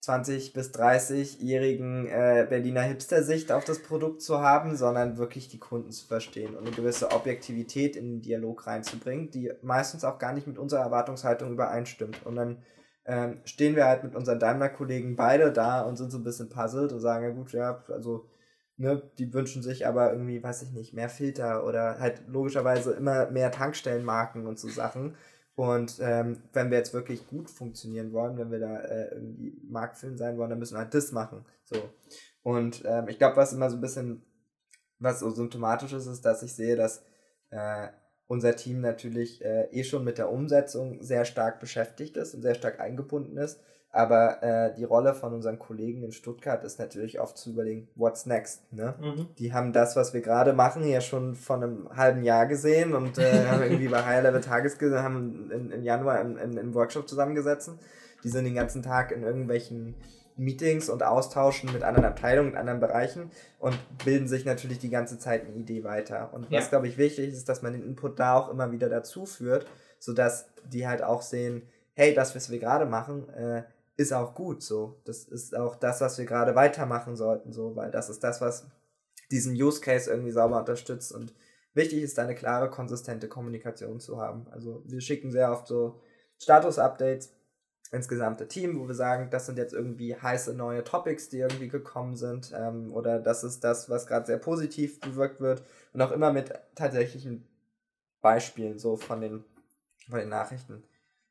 20 0.00 0.52
bis 0.52 0.74
30-jährigen 0.74 2.06
äh, 2.06 2.46
Berliner 2.50 2.82
Hipster-Sicht 2.82 3.50
auf 3.50 3.64
das 3.64 3.82
Produkt 3.82 4.20
zu 4.20 4.42
haben, 4.42 4.76
sondern 4.76 5.16
wirklich 5.16 5.48
die 5.48 5.58
Kunden 5.58 5.90
zu 5.90 6.06
verstehen 6.06 6.54
und 6.54 6.66
eine 6.66 6.76
gewisse 6.76 7.12
Objektivität 7.12 7.96
in 7.96 8.10
den 8.10 8.20
Dialog 8.20 8.66
reinzubringen, 8.66 9.30
die 9.30 9.50
meistens 9.62 10.04
auch 10.04 10.18
gar 10.18 10.34
nicht 10.34 10.46
mit 10.46 10.58
unserer 10.58 10.82
Erwartungshaltung 10.82 11.50
übereinstimmt. 11.50 12.26
Und 12.26 12.36
dann 12.36 12.58
ähm, 13.06 13.40
stehen 13.44 13.76
wir 13.76 13.86
halt 13.86 14.04
mit 14.04 14.14
unseren 14.14 14.38
Daimler-Kollegen 14.38 15.16
beide 15.16 15.52
da 15.52 15.82
und 15.82 15.96
sind 15.96 16.10
so 16.10 16.18
ein 16.18 16.24
bisschen 16.24 16.48
puzzled 16.48 16.92
und 16.92 17.00
sagen, 17.00 17.24
ja 17.24 17.30
gut, 17.30 17.52
ja, 17.52 17.84
also, 17.88 18.28
ne, 18.76 19.02
die 19.18 19.32
wünschen 19.34 19.62
sich 19.62 19.86
aber 19.86 20.12
irgendwie, 20.12 20.42
weiß 20.42 20.62
ich 20.62 20.72
nicht, 20.72 20.94
mehr 20.94 21.08
Filter 21.08 21.66
oder 21.66 21.98
halt 22.00 22.22
logischerweise 22.28 22.92
immer 22.92 23.30
mehr 23.30 23.50
Tankstellenmarken 23.50 24.46
und 24.46 24.58
so 24.58 24.68
Sachen. 24.68 25.16
Und 25.56 26.00
ähm, 26.00 26.42
wenn 26.52 26.70
wir 26.70 26.78
jetzt 26.78 26.94
wirklich 26.94 27.28
gut 27.28 27.48
funktionieren 27.48 28.12
wollen, 28.12 28.36
wenn 28.38 28.50
wir 28.50 28.58
da 28.58 28.76
äh, 28.80 29.14
irgendwie 29.14 29.56
marktfüllend 29.68 30.18
sein 30.18 30.36
wollen, 30.36 30.50
dann 30.50 30.58
müssen 30.58 30.74
wir 30.74 30.80
halt 30.80 30.94
das 30.94 31.12
machen. 31.12 31.44
So. 31.64 31.76
Und 32.42 32.82
ähm, 32.86 33.08
ich 33.08 33.18
glaube, 33.18 33.36
was 33.36 33.52
immer 33.52 33.70
so 33.70 33.76
ein 33.76 33.80
bisschen, 33.80 34.22
was 34.98 35.20
so 35.20 35.30
symptomatisch 35.30 35.92
ist, 35.92 36.06
ist, 36.06 36.24
dass 36.24 36.42
ich 36.42 36.54
sehe, 36.54 36.74
dass 36.74 37.04
äh, 37.50 37.88
unser 38.26 38.56
Team 38.56 38.80
natürlich 38.80 39.44
äh, 39.44 39.68
eh 39.70 39.84
schon 39.84 40.04
mit 40.04 40.18
der 40.18 40.30
Umsetzung 40.30 41.02
sehr 41.02 41.24
stark 41.24 41.60
beschäftigt 41.60 42.16
ist 42.16 42.34
und 42.34 42.42
sehr 42.42 42.54
stark 42.54 42.80
eingebunden 42.80 43.36
ist. 43.36 43.60
Aber 43.94 44.42
äh, 44.42 44.74
die 44.74 44.82
Rolle 44.82 45.14
von 45.14 45.32
unseren 45.32 45.60
Kollegen 45.60 46.02
in 46.02 46.10
Stuttgart 46.10 46.64
ist 46.64 46.80
natürlich 46.80 47.20
oft 47.20 47.38
zu 47.38 47.50
überlegen, 47.50 47.86
what's 47.94 48.26
next? 48.26 48.72
Ne? 48.72 48.94
Mhm. 49.00 49.28
Die 49.38 49.52
haben 49.52 49.72
das, 49.72 49.94
was 49.94 50.12
wir 50.12 50.20
gerade 50.20 50.52
machen, 50.52 50.84
ja 50.84 51.00
schon 51.00 51.36
von 51.36 51.62
einem 51.62 51.88
halben 51.94 52.24
Jahr 52.24 52.46
gesehen 52.46 52.92
und 52.92 53.18
äh, 53.18 53.46
haben 53.46 53.62
irgendwie 53.62 53.86
bei 53.86 54.04
High 54.04 54.24
Level 54.24 54.40
Tages 54.40 54.80
haben 54.80 55.48
im, 55.52 55.70
im 55.70 55.84
Januar 55.84 56.20
im, 56.20 56.36
im, 56.36 56.58
im 56.58 56.74
Workshop 56.74 57.08
zusammengesetzt. 57.08 57.70
Die 58.24 58.30
sind 58.30 58.46
den 58.46 58.56
ganzen 58.56 58.82
Tag 58.82 59.12
in 59.12 59.22
irgendwelchen 59.22 59.94
Meetings 60.36 60.88
und 60.88 61.02
austauschen 61.02 61.72
mit 61.72 61.82
anderen 61.82 62.04
Abteilungen, 62.04 62.50
mit 62.50 62.58
anderen 62.58 62.80
Bereichen 62.80 63.30
und 63.58 63.78
bilden 64.04 64.26
sich 64.26 64.44
natürlich 64.44 64.78
die 64.78 64.90
ganze 64.90 65.18
Zeit 65.18 65.46
eine 65.46 65.54
Idee 65.54 65.84
weiter. 65.84 66.32
Und 66.32 66.50
was, 66.50 66.64
ja. 66.64 66.70
glaube 66.70 66.88
ich, 66.88 66.98
wichtig 66.98 67.32
ist, 67.32 67.48
dass 67.48 67.62
man 67.62 67.72
den 67.72 67.84
Input 67.84 68.18
da 68.18 68.34
auch 68.34 68.50
immer 68.50 68.72
wieder 68.72 68.88
dazu 68.88 69.26
führt, 69.26 69.66
sodass 69.98 70.46
die 70.72 70.86
halt 70.86 71.02
auch 71.02 71.22
sehen, 71.22 71.62
hey, 71.94 72.14
das, 72.14 72.34
was 72.34 72.50
wir 72.50 72.58
gerade 72.58 72.86
machen, 72.86 73.28
äh, 73.30 73.62
ist 73.96 74.12
auch 74.12 74.34
gut 74.34 74.62
so. 74.62 75.00
Das 75.04 75.24
ist 75.24 75.56
auch 75.56 75.76
das, 75.76 76.00
was 76.00 76.18
wir 76.18 76.24
gerade 76.24 76.54
weitermachen 76.54 77.14
sollten, 77.14 77.52
so, 77.52 77.76
weil 77.76 77.90
das 77.90 78.10
ist 78.10 78.24
das, 78.24 78.40
was 78.40 78.66
diesen 79.30 79.54
Use 79.54 79.80
Case 79.80 80.10
irgendwie 80.10 80.32
sauber 80.32 80.58
unterstützt. 80.58 81.12
Und 81.12 81.32
wichtig 81.74 82.02
ist, 82.02 82.18
eine 82.18 82.34
klare, 82.34 82.70
konsistente 82.70 83.28
Kommunikation 83.28 84.00
zu 84.00 84.20
haben. 84.20 84.46
Also 84.50 84.82
wir 84.84 85.00
schicken 85.00 85.30
sehr 85.30 85.52
oft 85.52 85.68
so 85.68 86.00
Status-Updates 86.38 87.32
ins 87.94 88.08
gesamte 88.08 88.48
Team, 88.48 88.78
wo 88.78 88.88
wir 88.88 88.94
sagen, 88.94 89.28
das 89.30 89.46
sind 89.46 89.56
jetzt 89.56 89.72
irgendwie 89.72 90.16
heiße 90.16 90.54
neue 90.54 90.84
Topics, 90.84 91.28
die 91.28 91.38
irgendwie 91.38 91.68
gekommen 91.68 92.16
sind, 92.16 92.52
ähm, 92.54 92.92
oder 92.92 93.20
das 93.20 93.44
ist 93.44 93.64
das, 93.64 93.88
was 93.88 94.06
gerade 94.06 94.26
sehr 94.26 94.38
positiv 94.38 95.00
bewirkt 95.00 95.40
wird 95.40 95.62
und 95.92 96.02
auch 96.02 96.10
immer 96.10 96.32
mit 96.32 96.52
tatsächlichen 96.74 97.46
Beispielen 98.20 98.78
so 98.78 98.96
von 98.96 99.20
den, 99.20 99.44
von 100.08 100.18
den 100.18 100.28
Nachrichten. 100.28 100.82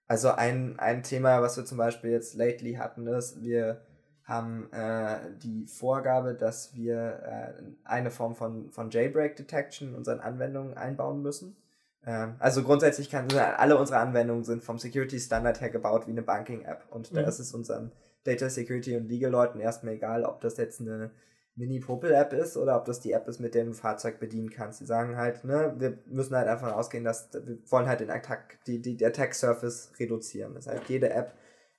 Also 0.08 0.32
ein, 0.32 0.80
ein 0.80 1.04
Thema, 1.04 1.42
was 1.42 1.58
wir 1.58 1.66
zum 1.66 1.78
Beispiel 1.78 2.12
jetzt 2.12 2.36
lately 2.36 2.76
hatten, 2.76 3.08
ist, 3.08 3.42
wir 3.42 3.82
haben 4.24 4.72
äh, 4.72 5.18
die 5.42 5.66
Vorgabe, 5.66 6.34
dass 6.34 6.76
wir 6.76 7.24
äh, 7.24 7.64
eine 7.84 8.12
Form 8.12 8.36
von, 8.36 8.72
von 8.72 8.90
Jailbreak 8.90 9.36
Detection 9.36 9.90
in 9.90 9.96
unseren 9.96 10.22
Anwendungen 10.22 10.78
einbauen 10.78 11.22
müssen. 11.22 11.58
Ähm, 12.06 12.36
also 12.40 12.64
grundsätzlich 12.64 13.10
kann 13.10 13.32
alle 13.32 13.78
unsere 13.78 14.00
Anwendungen 14.00 14.44
sind 14.44 14.64
vom 14.64 14.78
Security 14.78 15.20
Standard 15.20 15.62
her 15.62 15.70
gebaut 15.70 16.08
wie 16.08 16.12
eine 16.12 16.22
Banking 16.22 16.64
App 16.64 16.86
und 16.90 17.12
mhm. 17.12 17.16
da 17.16 17.22
ist 17.24 17.40
es 17.40 17.54
unseren 17.54 17.92
Data 18.24 18.50
Security 18.50 18.96
und 18.96 19.08
Legal 19.08 19.32
Leuten 19.32 19.60
erstmal 19.60 19.96
egal, 19.96 20.24
ob 20.24 20.42
das 20.42 20.58
jetzt 20.58 20.82
eine 20.82 21.12
Mini-Popel-App 21.56 22.34
ist 22.34 22.58
oder 22.58 22.78
ob 22.78 22.86
das 22.86 23.00
die 23.00 23.12
App 23.12 23.28
ist, 23.28 23.40
mit 23.40 23.54
der 23.54 23.64
du 23.64 23.72
ein 23.72 23.76
Fahrzeug 23.76 24.20
bedienen 24.20 24.50
kannst. 24.50 24.82
Die 24.82 24.86
sagen 24.86 25.18
halt, 25.18 25.44
ne, 25.44 25.76
wir 25.78 26.00
müssen 26.08 26.36
halt 26.36 26.48
einfach 26.48 26.74
ausgehen, 26.74 27.04
dass 27.04 27.30
wir 27.34 27.60
wollen 27.70 27.88
halt 27.88 28.00
den 28.00 28.10
Attack, 28.10 28.60
die, 28.66 28.82
die 28.82 29.06
Attack-Surface 29.06 29.92
reduzieren. 30.00 30.56
Das 30.56 30.68
heißt, 30.68 30.90
jede 30.90 31.12
App 31.12 31.34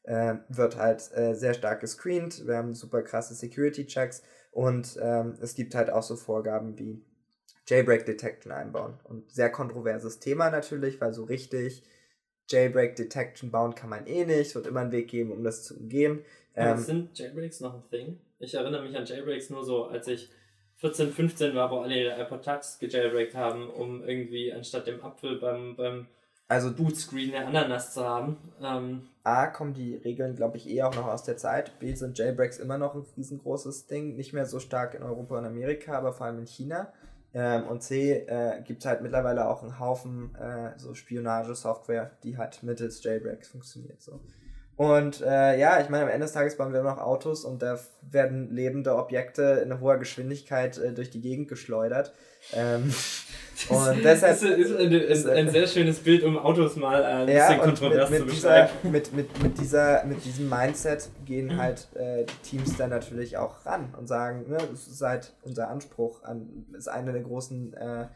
äh, 0.04 0.34
wird 0.48 0.76
halt 0.76 1.10
äh, 1.16 1.34
sehr 1.34 1.54
stark 1.54 1.80
gescreent. 1.80 2.46
Wir 2.46 2.56
haben 2.56 2.74
super 2.74 3.02
krasse 3.02 3.34
Security-Checks 3.34 4.22
und 4.52 4.96
ähm, 5.02 5.34
es 5.40 5.54
gibt 5.54 5.74
halt 5.74 5.90
auch 5.90 6.02
so 6.02 6.14
Vorgaben 6.14 6.78
wie 6.78 7.04
Jailbreak 7.66 8.04
Detection 8.06 8.52
einbauen. 8.52 8.94
Und 9.04 9.30
sehr 9.30 9.50
kontroverses 9.50 10.18
Thema 10.18 10.50
natürlich, 10.50 11.00
weil 11.00 11.12
so 11.12 11.24
richtig 11.24 11.82
Jailbreak 12.48 12.96
Detection 12.96 13.50
bauen 13.50 13.74
kann 13.74 13.90
man 13.90 14.06
eh 14.06 14.24
nicht. 14.24 14.48
Es 14.48 14.54
wird 14.54 14.66
immer 14.66 14.80
einen 14.80 14.92
Weg 14.92 15.08
geben, 15.08 15.32
um 15.32 15.42
das 15.42 15.64
zu 15.64 15.76
umgehen. 15.78 16.24
Ähm, 16.54 16.78
sind 16.78 17.18
Jailbreaks 17.18 17.60
noch 17.60 17.74
ein 17.74 17.88
Thing? 17.90 18.20
Ich 18.38 18.54
erinnere 18.54 18.82
mich 18.82 18.96
an 18.96 19.06
Jailbreaks 19.06 19.50
nur 19.50 19.64
so, 19.64 19.84
als 19.86 20.06
ich 20.08 20.28
14, 20.76 21.12
15 21.12 21.54
war, 21.54 21.70
wo 21.70 21.78
alle 21.78 21.96
ihre 21.96 22.20
iPod 22.20 22.44
Touchs 22.44 22.78
gejailbreakt 22.78 23.34
haben, 23.34 23.70
um 23.70 24.02
irgendwie 24.04 24.52
anstatt 24.52 24.86
dem 24.86 25.02
Apfel 25.02 25.38
beim, 25.38 25.76
beim 25.76 26.06
also 26.48 26.72
Bootscreen 26.72 27.34
eine 27.34 27.46
Ananas 27.46 27.94
zu 27.94 28.04
haben. 28.04 28.36
Ähm, 28.60 29.08
A, 29.22 29.46
kommen 29.46 29.72
die 29.72 29.94
Regeln, 29.94 30.36
glaube 30.36 30.58
ich, 30.58 30.68
eh 30.68 30.82
auch 30.82 30.94
noch 30.94 31.06
aus 31.06 31.24
der 31.24 31.38
Zeit. 31.38 31.78
B, 31.78 31.94
sind 31.94 32.18
Jailbreaks 32.18 32.58
immer 32.58 32.76
noch 32.76 32.94
ein 32.94 33.06
riesengroßes 33.16 33.86
Ding. 33.86 34.16
Nicht 34.16 34.34
mehr 34.34 34.44
so 34.44 34.60
stark 34.60 34.94
in 34.94 35.02
Europa 35.02 35.38
und 35.38 35.46
Amerika, 35.46 35.96
aber 35.96 36.12
vor 36.12 36.26
allem 36.26 36.40
in 36.40 36.46
China. 36.46 36.92
Ähm, 37.34 37.66
und 37.66 37.82
C, 37.82 38.12
äh, 38.12 38.62
gibt 38.62 38.84
es 38.84 38.86
halt 38.86 39.02
mittlerweile 39.02 39.48
auch 39.48 39.62
einen 39.62 39.80
Haufen 39.80 40.34
äh, 40.36 40.78
so 40.78 40.94
Spionagesoftware, 40.94 42.12
die 42.22 42.38
halt 42.38 42.62
mittels 42.62 43.02
Jailbreaks 43.02 43.48
funktioniert. 43.48 44.00
So. 44.00 44.20
Und 44.76 45.20
äh, 45.20 45.58
ja, 45.58 45.80
ich 45.80 45.88
meine, 45.88 46.04
am 46.04 46.08
Ende 46.08 46.24
des 46.24 46.32
Tages 46.32 46.56
bauen 46.56 46.72
wir 46.72 46.82
noch 46.82 46.98
Autos 46.98 47.44
und 47.44 47.62
da 47.62 47.78
werden 48.10 48.52
lebende 48.52 48.96
Objekte 48.96 49.62
in 49.64 49.80
hoher 49.80 49.98
Geschwindigkeit 49.98 50.76
äh, 50.78 50.92
durch 50.92 51.10
die 51.10 51.20
Gegend 51.20 51.46
geschleudert. 51.48 52.12
Ähm, 52.52 52.92
und 53.68 54.04
deshalb 54.04 54.40
das 54.40 54.42
ist, 54.42 54.76
ein, 54.76 54.92
ist 54.92 55.28
ein, 55.28 55.48
sehr 55.48 55.68
schönes 55.68 56.00
Bild, 56.00 56.24
um 56.24 56.36
Autos 56.36 56.74
mal 56.74 57.02
äh, 57.02 57.04
ein 57.04 57.28
ja, 57.28 57.48
bisschen 57.48 57.62
kontrovers 57.62 58.10
mit, 58.10 58.20
mit 58.20 58.28
zu 58.28 58.34
beschreiben. 58.34 58.68
Dieser, 58.82 58.90
mit, 58.90 59.12
mit, 59.12 59.42
mit, 59.42 59.58
dieser, 59.60 60.04
mit 60.06 60.24
diesem 60.24 60.48
Mindset 60.48 61.08
gehen 61.24 61.56
halt 61.56 61.86
äh, 61.94 62.24
die 62.24 62.48
Teams 62.48 62.76
dann 62.76 62.90
natürlich 62.90 63.36
auch 63.36 63.64
ran 63.64 63.94
und 63.96 64.08
sagen, 64.08 64.50
ne, 64.50 64.58
das 64.58 64.88
ist 64.88 65.02
halt 65.02 65.34
unser 65.42 65.68
Anspruch 65.68 66.24
an, 66.24 66.66
ist 66.76 66.88
eine 66.88 67.12
der 67.12 67.22
großen 67.22 67.74
äh, 67.74 68.06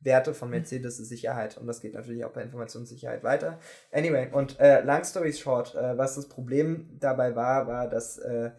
Werte 0.00 0.32
von 0.34 0.50
Mercedes 0.50 1.00
ist 1.00 1.08
Sicherheit 1.08 1.58
und 1.58 1.66
das 1.66 1.80
geht 1.80 1.94
natürlich 1.94 2.24
auch 2.24 2.32
bei 2.32 2.42
Informationssicherheit 2.42 3.24
weiter. 3.24 3.58
Anyway, 3.90 4.28
und 4.32 4.58
äh, 4.60 4.82
long 4.82 5.04
story 5.04 5.32
short, 5.32 5.74
äh, 5.74 5.98
was 5.98 6.14
das 6.14 6.28
Problem 6.28 6.96
dabei 7.00 7.34
war, 7.34 7.66
war, 7.66 7.88
dass 7.88 8.18
äh, 8.18 8.50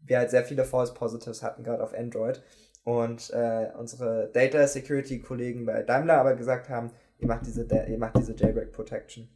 wir 0.00 0.18
halt 0.18 0.30
sehr 0.30 0.44
viele 0.44 0.64
False 0.64 0.94
Positives 0.94 1.42
hatten, 1.42 1.62
gerade 1.62 1.82
auf 1.82 1.92
Android 1.92 2.42
und 2.84 3.30
äh, 3.34 3.68
unsere 3.78 4.30
Data 4.32 4.66
Security 4.66 5.20
Kollegen 5.20 5.66
bei 5.66 5.82
Daimler 5.82 6.18
aber 6.18 6.34
gesagt 6.34 6.70
haben, 6.70 6.90
ihr 7.18 7.28
macht 7.28 7.44
diese, 7.46 7.64
ihr 7.64 7.98
macht 7.98 8.16
diese 8.16 8.34
Jailbreak 8.34 8.72
Protection. 8.72 9.28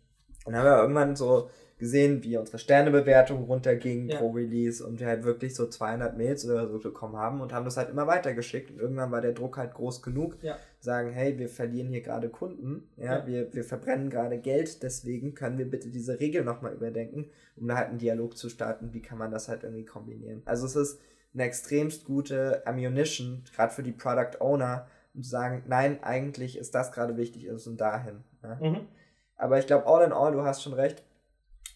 Und 0.45 0.55
dann 0.55 0.63
haben 0.63 0.71
wir 0.71 0.81
irgendwann 0.81 1.17
so 1.17 1.51
gesehen, 1.79 2.23
wie 2.23 2.37
unsere 2.37 2.59
Sternebewertung 2.59 3.45
runterging 3.45 4.09
ja. 4.09 4.19
pro 4.19 4.31
Release 4.31 4.85
und 4.85 5.01
wir 5.01 5.07
halt 5.07 5.25
wirklich 5.25 5.55
so 5.55 5.67
200 5.67 6.17
Mails 6.17 6.45
oder 6.45 6.69
so 6.69 6.79
bekommen 6.79 7.17
haben 7.17 7.41
und 7.41 7.53
haben 7.53 7.65
das 7.65 7.77
halt 7.77 7.91
immer 7.91 8.07
weitergeschickt 8.07 8.71
und 8.71 8.79
irgendwann 8.79 9.11
war 9.11 9.21
der 9.21 9.33
Druck 9.33 9.57
halt 9.57 9.75
groß 9.75 10.03
genug, 10.03 10.37
ja. 10.43 10.57
Sagen, 10.83 11.13
hey, 11.13 11.39
wir 11.39 11.49
verlieren 11.49 11.89
hier 11.89 12.01
gerade 12.01 12.29
Kunden, 12.29 12.89
ja, 12.97 13.19
ja, 13.19 13.27
Wir, 13.27 13.55
wir 13.55 13.63
verbrennen 13.63 14.11
gerade 14.11 14.39
Geld, 14.39 14.83
deswegen 14.83 15.33
können 15.35 15.57
wir 15.57 15.71
bitte 15.71 15.91
diese 15.91 16.19
Regel 16.19 16.43
nochmal 16.43 16.75
überdenken, 16.75 17.31
um 17.57 17.69
da 17.69 17.77
halt 17.77 17.91
einen 17.91 17.99
Dialog 17.99 18.37
zu 18.37 18.49
starten, 18.49 18.93
wie 18.93 19.01
kann 19.01 19.17
man 19.17 19.31
das 19.31 19.49
halt 19.49 19.63
irgendwie 19.63 19.85
kombinieren. 19.85 20.43
Also 20.45 20.67
es 20.67 20.75
ist 20.75 21.01
eine 21.35 21.45
extremst 21.45 22.05
gute 22.05 22.67
Ammunition, 22.67 23.45
gerade 23.55 23.73
für 23.73 23.85
die 23.85 23.93
Product 23.93 24.41
Owner, 24.41 24.89
um 25.15 25.23
zu 25.23 25.31
sagen, 25.31 25.63
nein, 25.69 26.03
eigentlich 26.03 26.59
ist 26.59 26.75
das 26.75 26.91
gerade 26.91 27.17
wichtig, 27.17 27.45
ist 27.45 27.69
und 27.69 27.81
dahin. 27.81 28.25
Ja? 28.43 28.57
Mhm. 28.61 28.89
Aber 29.37 29.61
ich 29.61 29.69
glaube, 29.69 29.87
all 29.87 30.05
in 30.05 30.13
all, 30.13 30.33
du 30.33 30.43
hast 30.43 30.63
schon 30.63 30.73
recht, 30.73 31.05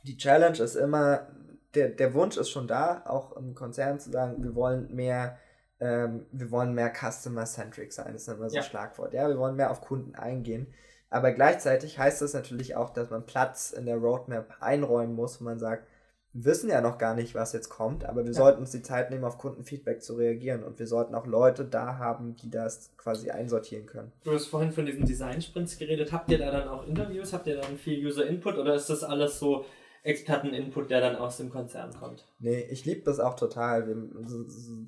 die 0.02 0.16
Challenge 0.16 0.58
ist 0.58 0.74
immer, 0.74 1.28
der, 1.76 1.90
der 1.90 2.12
Wunsch 2.12 2.36
ist 2.36 2.50
schon 2.50 2.66
da, 2.66 3.02
auch 3.06 3.36
im 3.36 3.54
Konzern 3.54 4.00
zu 4.00 4.10
sagen, 4.10 4.42
wir 4.42 4.56
wollen 4.56 4.92
mehr, 4.92 5.38
ähm, 5.80 6.26
wir 6.32 6.50
wollen 6.50 6.74
mehr 6.74 6.92
Customer-Centric 6.92 7.92
sein, 7.92 8.12
das 8.12 8.22
ist 8.22 8.28
immer 8.28 8.48
so 8.48 8.56
ja. 8.56 8.62
ein 8.62 8.68
Schlagwort. 8.68 9.12
Ja, 9.12 9.28
wir 9.28 9.38
wollen 9.38 9.56
mehr 9.56 9.70
auf 9.70 9.80
Kunden 9.80 10.14
eingehen. 10.14 10.66
Aber 11.10 11.32
gleichzeitig 11.32 11.98
heißt 11.98 12.22
das 12.22 12.34
natürlich 12.34 12.76
auch, 12.76 12.90
dass 12.90 13.10
man 13.10 13.26
Platz 13.26 13.70
in 13.70 13.86
der 13.86 13.96
Roadmap 13.96 14.56
einräumen 14.60 15.14
muss, 15.14 15.40
wo 15.40 15.44
man 15.44 15.58
sagt, 15.58 15.86
wir 16.32 16.44
wissen 16.44 16.68
ja 16.68 16.82
noch 16.82 16.98
gar 16.98 17.14
nicht, 17.14 17.34
was 17.34 17.54
jetzt 17.54 17.70
kommt, 17.70 18.04
aber 18.04 18.24
wir 18.24 18.32
ja. 18.32 18.36
sollten 18.36 18.60
uns 18.60 18.70
die 18.70 18.82
Zeit 18.82 19.10
nehmen, 19.10 19.24
auf 19.24 19.38
Kundenfeedback 19.38 20.02
zu 20.02 20.14
reagieren. 20.14 20.64
Und 20.64 20.78
wir 20.78 20.86
sollten 20.86 21.14
auch 21.14 21.26
Leute 21.26 21.64
da 21.64 21.96
haben, 21.96 22.36
die 22.36 22.50
das 22.50 22.90
quasi 22.98 23.30
einsortieren 23.30 23.86
können. 23.86 24.12
Du 24.24 24.32
hast 24.32 24.46
vorhin 24.46 24.72
von 24.72 24.84
diesen 24.84 25.06
Design-Sprints 25.06 25.78
geredet. 25.78 26.12
Habt 26.12 26.30
ihr 26.30 26.38
da 26.38 26.50
dann 26.50 26.68
auch 26.68 26.86
Interviews? 26.86 27.32
Habt 27.32 27.46
ihr 27.46 27.56
dann 27.56 27.78
viel 27.78 28.04
User-Input 28.04 28.58
oder 28.58 28.74
ist 28.74 28.90
das 28.90 29.02
alles 29.02 29.38
so 29.38 29.64
Experten-Input, 30.06 30.90
der 30.90 31.00
dann 31.00 31.16
aus 31.16 31.36
dem 31.36 31.50
Konzern 31.50 31.90
kommt. 31.98 32.26
Nee, 32.38 32.66
ich 32.70 32.84
liebe 32.84 33.02
das 33.02 33.20
auch 33.20 33.34
total. 33.34 33.86
Wir 33.86 33.96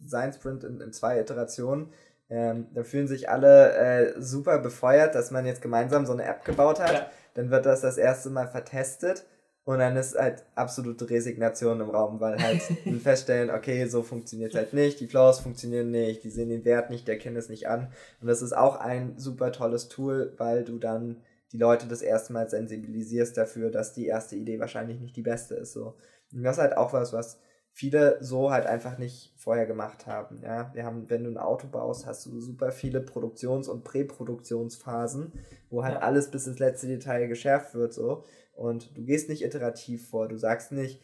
Design 0.02 0.32
Sprint 0.32 0.64
in, 0.64 0.80
in 0.80 0.92
zwei 0.92 1.18
Iterationen. 1.18 1.90
Ähm, 2.30 2.66
da 2.74 2.82
fühlen 2.82 3.08
sich 3.08 3.28
alle 3.28 3.72
äh, 3.72 4.20
super 4.20 4.58
befeuert, 4.58 5.14
dass 5.14 5.30
man 5.30 5.46
jetzt 5.46 5.62
gemeinsam 5.62 6.06
so 6.06 6.12
eine 6.12 6.24
App 6.24 6.44
gebaut 6.44 6.78
hat. 6.78 6.92
Ja. 6.92 7.10
Dann 7.34 7.50
wird 7.50 7.66
das 7.66 7.80
das 7.80 7.98
erste 7.98 8.30
Mal 8.30 8.48
vertestet 8.48 9.24
und 9.68 9.80
dann 9.80 9.96
ist 9.96 10.18
halt 10.18 10.44
absolute 10.54 11.10
Resignation 11.10 11.80
im 11.80 11.90
Raum, 11.90 12.20
weil 12.20 12.42
halt 12.42 12.62
feststellen, 13.02 13.50
okay, 13.50 13.86
so 13.86 14.02
funktioniert 14.02 14.54
es 14.54 14.56
halt 14.56 14.72
nicht, 14.72 14.98
die 14.98 15.06
Flaws 15.06 15.40
funktionieren 15.40 15.90
nicht, 15.90 16.24
die 16.24 16.30
sehen 16.30 16.48
den 16.48 16.64
Wert 16.64 16.88
nicht, 16.88 17.06
die 17.06 17.10
erkennen 17.10 17.36
es 17.36 17.50
nicht 17.50 17.68
an. 17.68 17.88
Und 18.22 18.28
das 18.28 18.40
ist 18.40 18.56
auch 18.56 18.76
ein 18.76 19.18
super 19.18 19.52
tolles 19.52 19.88
Tool, 19.88 20.32
weil 20.38 20.64
du 20.64 20.78
dann 20.78 21.16
die 21.52 21.58
Leute 21.58 21.86
das 21.86 22.02
erste 22.02 22.32
Mal 22.32 22.48
sensibilisierst 22.48 23.36
dafür, 23.36 23.70
dass 23.70 23.92
die 23.92 24.06
erste 24.06 24.36
Idee 24.36 24.60
wahrscheinlich 24.60 25.00
nicht 25.00 25.16
die 25.16 25.22
beste 25.22 25.54
ist. 25.54 25.72
So. 25.72 25.94
Und 26.32 26.42
das 26.42 26.56
ist 26.56 26.62
halt 26.62 26.76
auch 26.76 26.92
was, 26.92 27.12
was 27.12 27.38
viele 27.72 28.18
so 28.20 28.50
halt 28.50 28.66
einfach 28.66 28.98
nicht 28.98 29.32
vorher 29.36 29.66
gemacht 29.66 30.06
haben. 30.06 30.40
Ja, 30.42 30.70
wir 30.74 30.84
haben, 30.84 31.08
wenn 31.08 31.24
du 31.24 31.30
ein 31.30 31.38
Auto 31.38 31.68
baust, 31.68 32.06
hast 32.06 32.26
du 32.26 32.40
super 32.40 32.72
viele 32.72 33.00
Produktions- 33.00 33.68
und 33.68 33.84
Präproduktionsphasen, 33.84 35.32
wo 35.70 35.84
halt 35.84 35.94
ja. 35.94 36.00
alles 36.00 36.30
bis 36.30 36.46
ins 36.46 36.58
letzte 36.58 36.88
Detail 36.88 37.28
geschärft 37.28 37.74
wird, 37.74 37.92
so. 37.92 38.24
Und 38.54 38.96
du 38.96 39.04
gehst 39.04 39.28
nicht 39.28 39.44
iterativ 39.44 40.08
vor. 40.08 40.26
Du 40.26 40.36
sagst 40.36 40.72
nicht, 40.72 41.00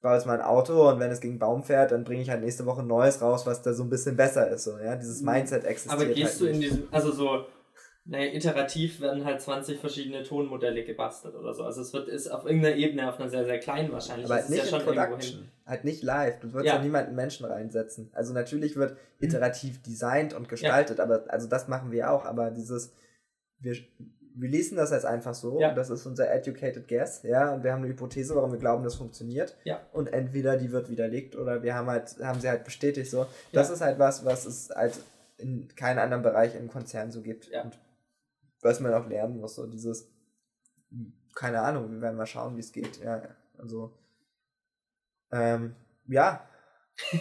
baue 0.00 0.14
jetzt 0.14 0.26
mal 0.26 0.38
ein 0.38 0.44
Auto 0.44 0.88
und 0.88 0.98
wenn 0.98 1.10
es 1.10 1.20
gegen 1.20 1.38
Baum 1.38 1.62
fährt, 1.62 1.92
dann 1.92 2.04
bringe 2.04 2.22
ich 2.22 2.30
halt 2.30 2.42
nächste 2.42 2.64
Woche 2.64 2.80
ein 2.80 2.86
neues 2.86 3.20
raus, 3.20 3.46
was 3.46 3.60
da 3.60 3.74
so 3.74 3.82
ein 3.82 3.90
bisschen 3.90 4.16
besser 4.16 4.48
ist, 4.48 4.64
so, 4.64 4.78
ja. 4.78 4.96
Dieses 4.96 5.20
mhm. 5.20 5.30
Mindset 5.30 5.64
existiert. 5.64 6.00
Aber 6.00 6.12
gehst 6.12 6.40
halt 6.40 6.40
du 6.40 6.46
in 6.46 6.60
diesem, 6.60 6.88
also 6.90 7.12
so, 7.12 7.44
naja, 8.06 8.32
iterativ 8.34 9.00
werden 9.00 9.24
halt 9.24 9.40
20 9.40 9.78
verschiedene 9.78 10.22
Tonmodelle 10.24 10.84
gebastelt 10.84 11.34
oder 11.34 11.54
so. 11.54 11.64
Also 11.64 11.80
es 11.80 11.92
wird 11.94 12.08
ist 12.08 12.28
auf 12.28 12.44
irgendeiner 12.44 12.76
Ebene, 12.76 13.08
auf 13.08 13.18
einer 13.18 13.30
sehr, 13.30 13.46
sehr 13.46 13.58
kleinen 13.58 13.92
wahrscheinlich. 13.92 14.26
Aber 14.26 14.34
halt 14.34 14.50
nicht 14.50 14.70
ja 14.70 14.78
in 14.78 14.84
Production, 14.84 15.48
halt 15.64 15.84
nicht 15.84 16.02
live. 16.02 16.38
Du 16.40 16.52
würdest 16.52 16.66
ja, 16.66 16.76
ja 16.76 16.82
niemanden 16.82 17.14
Menschen 17.14 17.46
reinsetzen. 17.46 18.10
Also 18.12 18.34
natürlich 18.34 18.76
wird 18.76 18.98
iterativ 19.20 19.82
designt 19.82 20.34
und 20.34 20.50
gestaltet, 20.50 20.98
ja. 20.98 21.04
aber 21.04 21.24
also 21.28 21.48
das 21.48 21.66
machen 21.66 21.92
wir 21.92 22.10
auch, 22.10 22.26
aber 22.26 22.50
dieses, 22.50 22.92
wir 23.58 23.74
releasen 24.38 24.76
das 24.76 24.90
jetzt 24.90 25.06
einfach 25.06 25.32
so 25.32 25.58
ja. 25.58 25.70
und 25.70 25.76
das 25.76 25.88
ist 25.88 26.04
unser 26.04 26.30
educated 26.30 26.86
guess, 26.88 27.22
ja, 27.22 27.54
und 27.54 27.64
wir 27.64 27.72
haben 27.72 27.84
eine 27.84 27.88
Hypothese, 27.88 28.34
warum 28.34 28.52
wir 28.52 28.58
glauben, 28.58 28.84
das 28.84 28.96
funktioniert. 28.96 29.56
Ja. 29.64 29.80
Und 29.92 30.12
entweder 30.12 30.58
die 30.58 30.72
wird 30.72 30.90
widerlegt 30.90 31.36
oder 31.36 31.62
wir 31.62 31.74
haben 31.74 31.88
halt, 31.88 32.16
haben 32.22 32.40
sie 32.40 32.50
halt 32.50 32.64
bestätigt 32.64 33.10
so. 33.10 33.26
Das 33.52 33.70
ist 33.70 33.80
halt 33.80 33.98
was, 33.98 34.26
was 34.26 34.44
es 34.44 34.70
halt 34.74 34.98
in 35.38 35.68
keinem 35.74 36.00
anderen 36.00 36.22
Bereich 36.22 36.54
im 36.54 36.68
Konzern 36.68 37.10
so 37.10 37.22
gibt. 37.22 37.48
Ja. 37.48 37.62
Und 37.62 37.78
was 38.64 38.80
man 38.80 38.94
auch 38.94 39.06
lernen 39.06 39.40
muss, 39.40 39.54
so 39.54 39.66
dieses, 39.66 40.10
keine 41.34 41.60
Ahnung, 41.60 41.90
wir 41.92 42.00
werden 42.00 42.16
mal 42.16 42.26
schauen, 42.26 42.56
wie 42.56 42.60
es 42.60 42.72
geht. 42.72 42.98
Ja, 43.02 43.22
also, 43.58 43.92
ähm, 45.30 45.74
ja. 46.06 46.48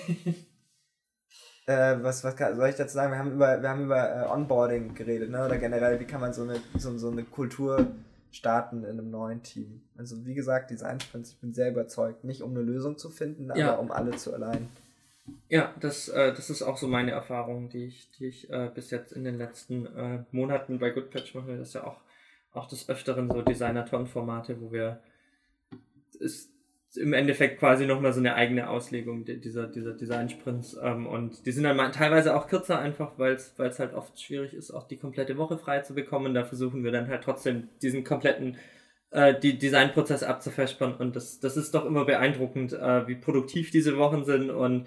äh, 1.66 1.98
was, 2.02 2.24
was 2.24 2.36
kann, 2.36 2.56
soll 2.56 2.70
ich 2.70 2.76
dazu 2.76 2.94
sagen? 2.94 3.12
Wir 3.12 3.20
haben 3.20 3.34
über, 3.34 3.62
wir 3.62 3.70
haben 3.70 3.84
über 3.86 4.24
äh, 4.24 4.28
Onboarding 4.30 4.96
geredet, 4.96 5.30
ne? 5.30 5.46
Oder 5.46 5.58
generell, 5.58 6.00
wie 6.00 6.06
kann 6.06 6.22
man 6.22 6.34
so 6.34 6.44
eine, 6.44 6.62
so, 6.78 6.98
so 6.98 7.10
eine 7.10 7.24
Kultur 7.24 7.88
starten 8.32 8.84
in 8.84 8.92
einem 8.92 9.12
neuen 9.12 9.44
Team. 9.44 9.82
Also 9.98 10.26
wie 10.26 10.34
gesagt, 10.34 10.72
Designsprints, 10.72 11.32
ich 11.32 11.40
bin 11.40 11.54
sehr 11.54 11.70
überzeugt, 11.70 12.24
nicht 12.24 12.42
um 12.42 12.52
eine 12.52 12.62
Lösung 12.62 12.98
zu 12.98 13.10
finden, 13.10 13.52
ja. 13.56 13.74
aber 13.74 13.80
um 13.80 13.92
alle 13.92 14.16
zu 14.16 14.34
allein. 14.34 14.70
Ja, 15.48 15.74
das, 15.80 16.10
äh, 16.10 16.34
das 16.34 16.50
ist 16.50 16.62
auch 16.62 16.78
so 16.78 16.88
meine 16.88 17.12
Erfahrung, 17.12 17.70
die 17.70 17.86
ich, 17.86 18.10
die 18.12 18.28
ich 18.28 18.50
äh, 18.50 18.70
bis 18.74 18.92
jetzt 18.92 19.14
in 19.14 19.24
den 19.24 19.38
letzten 19.38 19.86
äh, 19.86 20.24
Monaten 20.32 20.80
bei 20.80 20.90
Goodpatch 20.90 21.34
machen 21.36 21.48
wir 21.48 21.58
das 21.58 21.74
ja 21.74 21.86
auch, 21.86 22.02
auch 22.52 22.68
des 22.68 22.90
Öfteren 22.90 23.30
so 23.30 23.42
Designer-Ton-Formate, 23.42 24.60
wo 24.62 24.72
wir 24.72 25.00
ist 26.20 26.54
im 26.96 27.14
Endeffekt 27.14 27.60
quasi 27.60 27.86
nochmal 27.86 28.14
so 28.14 28.20
eine 28.20 28.36
eigene 28.36 28.70
Auslegung 28.70 29.26
dieser, 29.26 29.68
dieser 29.68 29.94
Design-Sprints. 29.94 30.78
Ähm, 30.82 31.08
und 31.08 31.46
die 31.46 31.52
sind 31.52 31.64
dann 31.64 31.92
teilweise 31.92 32.36
auch 32.36 32.48
kürzer, 32.48 32.80
einfach 32.80 33.18
weil 33.18 33.34
es 33.34 33.80
halt 33.80 33.94
oft 33.94 34.22
schwierig 34.22 34.54
ist, 34.54 34.72
auch 34.72 34.88
die 34.88 34.98
komplette 34.98 35.38
Woche 35.38 35.58
frei 35.58 35.80
zu 35.80 35.96
bekommen. 35.96 36.34
Da 36.34 36.44
versuchen 36.44 36.84
wir 36.84 36.92
dann 36.92 37.08
halt 37.08 37.24
trotzdem 37.24 37.70
diesen 37.82 38.04
kompletten 38.04 38.58
äh, 39.10 39.40
die 39.40 39.58
Designprozess 39.58 40.24
abzufespern. 40.24 40.94
Und 40.94 41.16
das, 41.16 41.40
das 41.40 41.58
ist 41.58 41.74
doch 41.74 41.86
immer 41.86 42.06
beeindruckend, 42.06 42.74
äh, 42.74 43.08
wie 43.08 43.16
produktiv 43.16 43.72
diese 43.72 43.98
Wochen 43.98 44.24
sind 44.24 44.52
und 44.52 44.86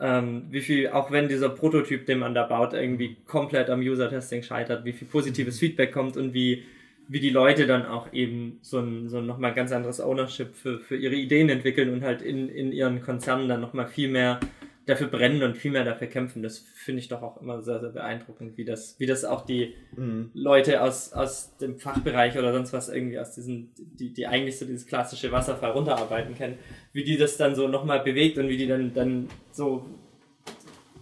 ähm, 0.00 0.46
wie 0.50 0.60
viel, 0.60 0.88
auch 0.88 1.10
wenn 1.10 1.28
dieser 1.28 1.50
Prototyp, 1.50 2.06
den 2.06 2.18
man 2.18 2.34
da 2.34 2.44
baut, 2.44 2.72
irgendwie 2.72 3.16
komplett 3.26 3.70
am 3.70 3.80
User-Testing 3.80 4.42
scheitert, 4.42 4.84
wie 4.84 4.92
viel 4.92 5.08
positives 5.08 5.58
Feedback 5.58 5.92
kommt 5.92 6.16
und 6.16 6.34
wie 6.34 6.64
wie 7.08 7.20
die 7.20 7.30
Leute 7.30 7.66
dann 7.66 7.84
auch 7.84 8.12
eben 8.12 8.58
so 8.62 8.78
ein, 8.78 9.08
so 9.08 9.18
ein 9.18 9.26
nochmal 9.26 9.52
ganz 9.52 9.72
anderes 9.72 10.00
Ownership 10.00 10.54
für, 10.54 10.78
für 10.78 10.96
ihre 10.96 11.14
Ideen 11.14 11.48
entwickeln 11.48 11.92
und 11.92 12.02
halt 12.02 12.22
in, 12.22 12.48
in 12.48 12.72
ihren 12.72 13.02
Konzernen 13.02 13.48
dann 13.48 13.60
nochmal 13.60 13.86
viel 13.86 14.08
mehr 14.08 14.40
dafür 14.86 15.08
brennen 15.08 15.42
und 15.42 15.56
viel 15.56 15.70
mehr 15.70 15.84
dafür 15.84 16.06
kämpfen. 16.06 16.42
Das 16.42 16.58
finde 16.58 17.00
ich 17.00 17.08
doch 17.08 17.22
auch 17.22 17.40
immer 17.40 17.62
sehr, 17.62 17.80
sehr 17.80 17.90
beeindruckend, 17.90 18.56
wie 18.56 18.64
das, 18.64 18.96
wie 18.98 19.06
das 19.06 19.24
auch 19.24 19.44
die 19.44 19.74
mhm. 19.96 20.30
Leute 20.34 20.82
aus, 20.82 21.12
aus 21.12 21.56
dem 21.58 21.78
Fachbereich 21.78 22.38
oder 22.38 22.52
sonst 22.52 22.72
was 22.72 22.88
irgendwie 22.88 23.18
aus 23.18 23.34
diesen, 23.34 23.72
die, 23.76 24.12
die 24.12 24.26
eigentlich 24.26 24.58
so 24.58 24.66
dieses 24.66 24.86
klassische 24.86 25.32
Wasserfall 25.32 25.70
runterarbeiten 25.72 26.34
kennen, 26.34 26.58
wie 26.92 27.04
die 27.04 27.16
das 27.16 27.36
dann 27.36 27.54
so 27.54 27.68
nochmal 27.68 28.00
bewegt 28.00 28.38
und 28.38 28.48
wie 28.48 28.56
die 28.56 28.66
dann, 28.66 28.92
dann 28.92 29.28
so 29.52 29.86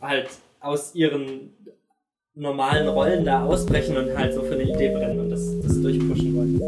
halt 0.01 0.29
aus 0.61 0.95
ihren 0.95 1.51
normalen 2.35 2.89
Rollen 2.89 3.25
da 3.25 3.45
ausbrechen 3.45 3.97
und 3.97 4.17
halt 4.17 4.33
so 4.33 4.43
für 4.43 4.55
eine 4.55 4.63
Idee 4.63 4.91
brennen 4.91 5.21
und 5.21 5.31
das, 5.31 5.61
das 5.61 5.81
durchpushen 5.81 6.35
wollen. 6.35 6.61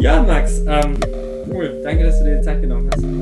Ja, 0.00 0.22
Max, 0.22 0.60
ähm, 0.66 0.96
cool. 1.52 1.80
Danke, 1.84 2.04
dass 2.04 2.18
du 2.18 2.24
dir 2.24 2.36
die 2.36 2.42
Zeit 2.42 2.60
genommen 2.60 2.90
hast. 2.92 3.21